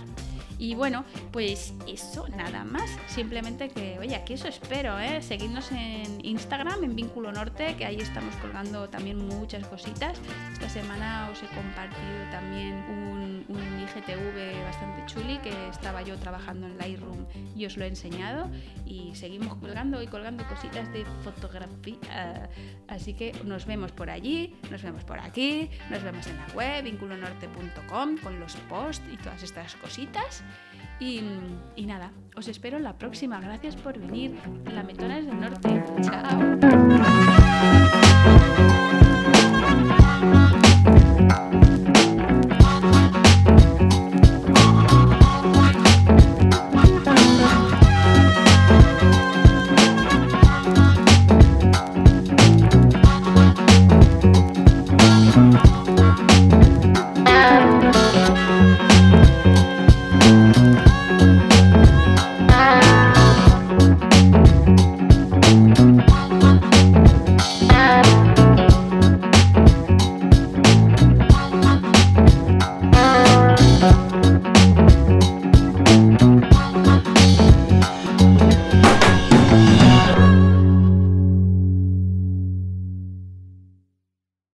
Y 0.58 0.74
bueno, 0.74 1.04
pues 1.32 1.72
eso, 1.86 2.26
nada 2.28 2.64
más. 2.64 2.90
Simplemente 3.06 3.68
que, 3.68 3.98
oye, 3.98 4.16
aquí 4.16 4.34
eso 4.34 4.48
espero, 4.48 4.98
¿eh? 4.98 5.22
Seguidnos 5.22 5.70
en 5.72 6.24
Instagram, 6.24 6.84
en 6.84 6.96
Vínculo 6.96 7.30
Norte, 7.32 7.76
que 7.76 7.84
ahí 7.84 8.00
estamos 8.00 8.34
colgando 8.36 8.88
también 8.88 9.18
muchas 9.18 9.66
cositas. 9.66 10.18
Esta 10.52 10.68
semana 10.68 11.28
os 11.30 11.42
he 11.42 11.46
compartido 11.46 12.30
también 12.30 12.74
un, 12.90 13.44
un 13.48 13.80
IGTV 13.80 14.64
bastante 14.64 15.06
chuli 15.06 15.38
que 15.38 15.68
estaba 15.68 16.02
yo 16.02 16.16
trabajando 16.16 16.66
en 16.66 16.76
Lightroom 16.76 17.26
y 17.56 17.64
os 17.66 17.76
lo 17.76 17.84
he 17.84 17.88
enseñado. 17.88 18.50
Y 18.84 19.14
seguimos 19.14 19.54
colgando 19.56 20.02
y 20.02 20.06
colgando 20.06 20.46
cositas 20.48 20.92
de 20.92 21.04
fotografía. 21.22 22.50
Así 22.88 23.14
que 23.14 23.32
nos 23.44 23.66
vemos 23.66 23.92
por 23.92 24.10
allí, 24.10 24.56
nos 24.70 24.82
vemos 24.82 25.04
por 25.04 25.20
aquí, 25.20 25.70
nos 25.90 26.02
vemos 26.02 26.26
en 26.26 26.36
la 26.36 26.46
web, 26.54 26.84
vinculonorte.com, 26.84 28.18
con 28.18 28.40
los 28.40 28.56
posts 28.68 29.04
y 29.12 29.16
todas 29.18 29.42
estas 29.42 29.76
cositas. 29.76 30.42
Y, 31.00 31.22
nada, 31.86 32.12
os 32.36 32.48
espero 32.48 32.78
la 32.78 32.98
próxima. 32.98 33.40
Gracias 33.40 33.76
por 33.76 33.98
venir. 33.98 34.36
La 34.72 34.82
Metona 34.82 35.18
es 35.18 35.26
del 35.26 35.40
norte. 35.40 35.84
Chao. 36.02 36.38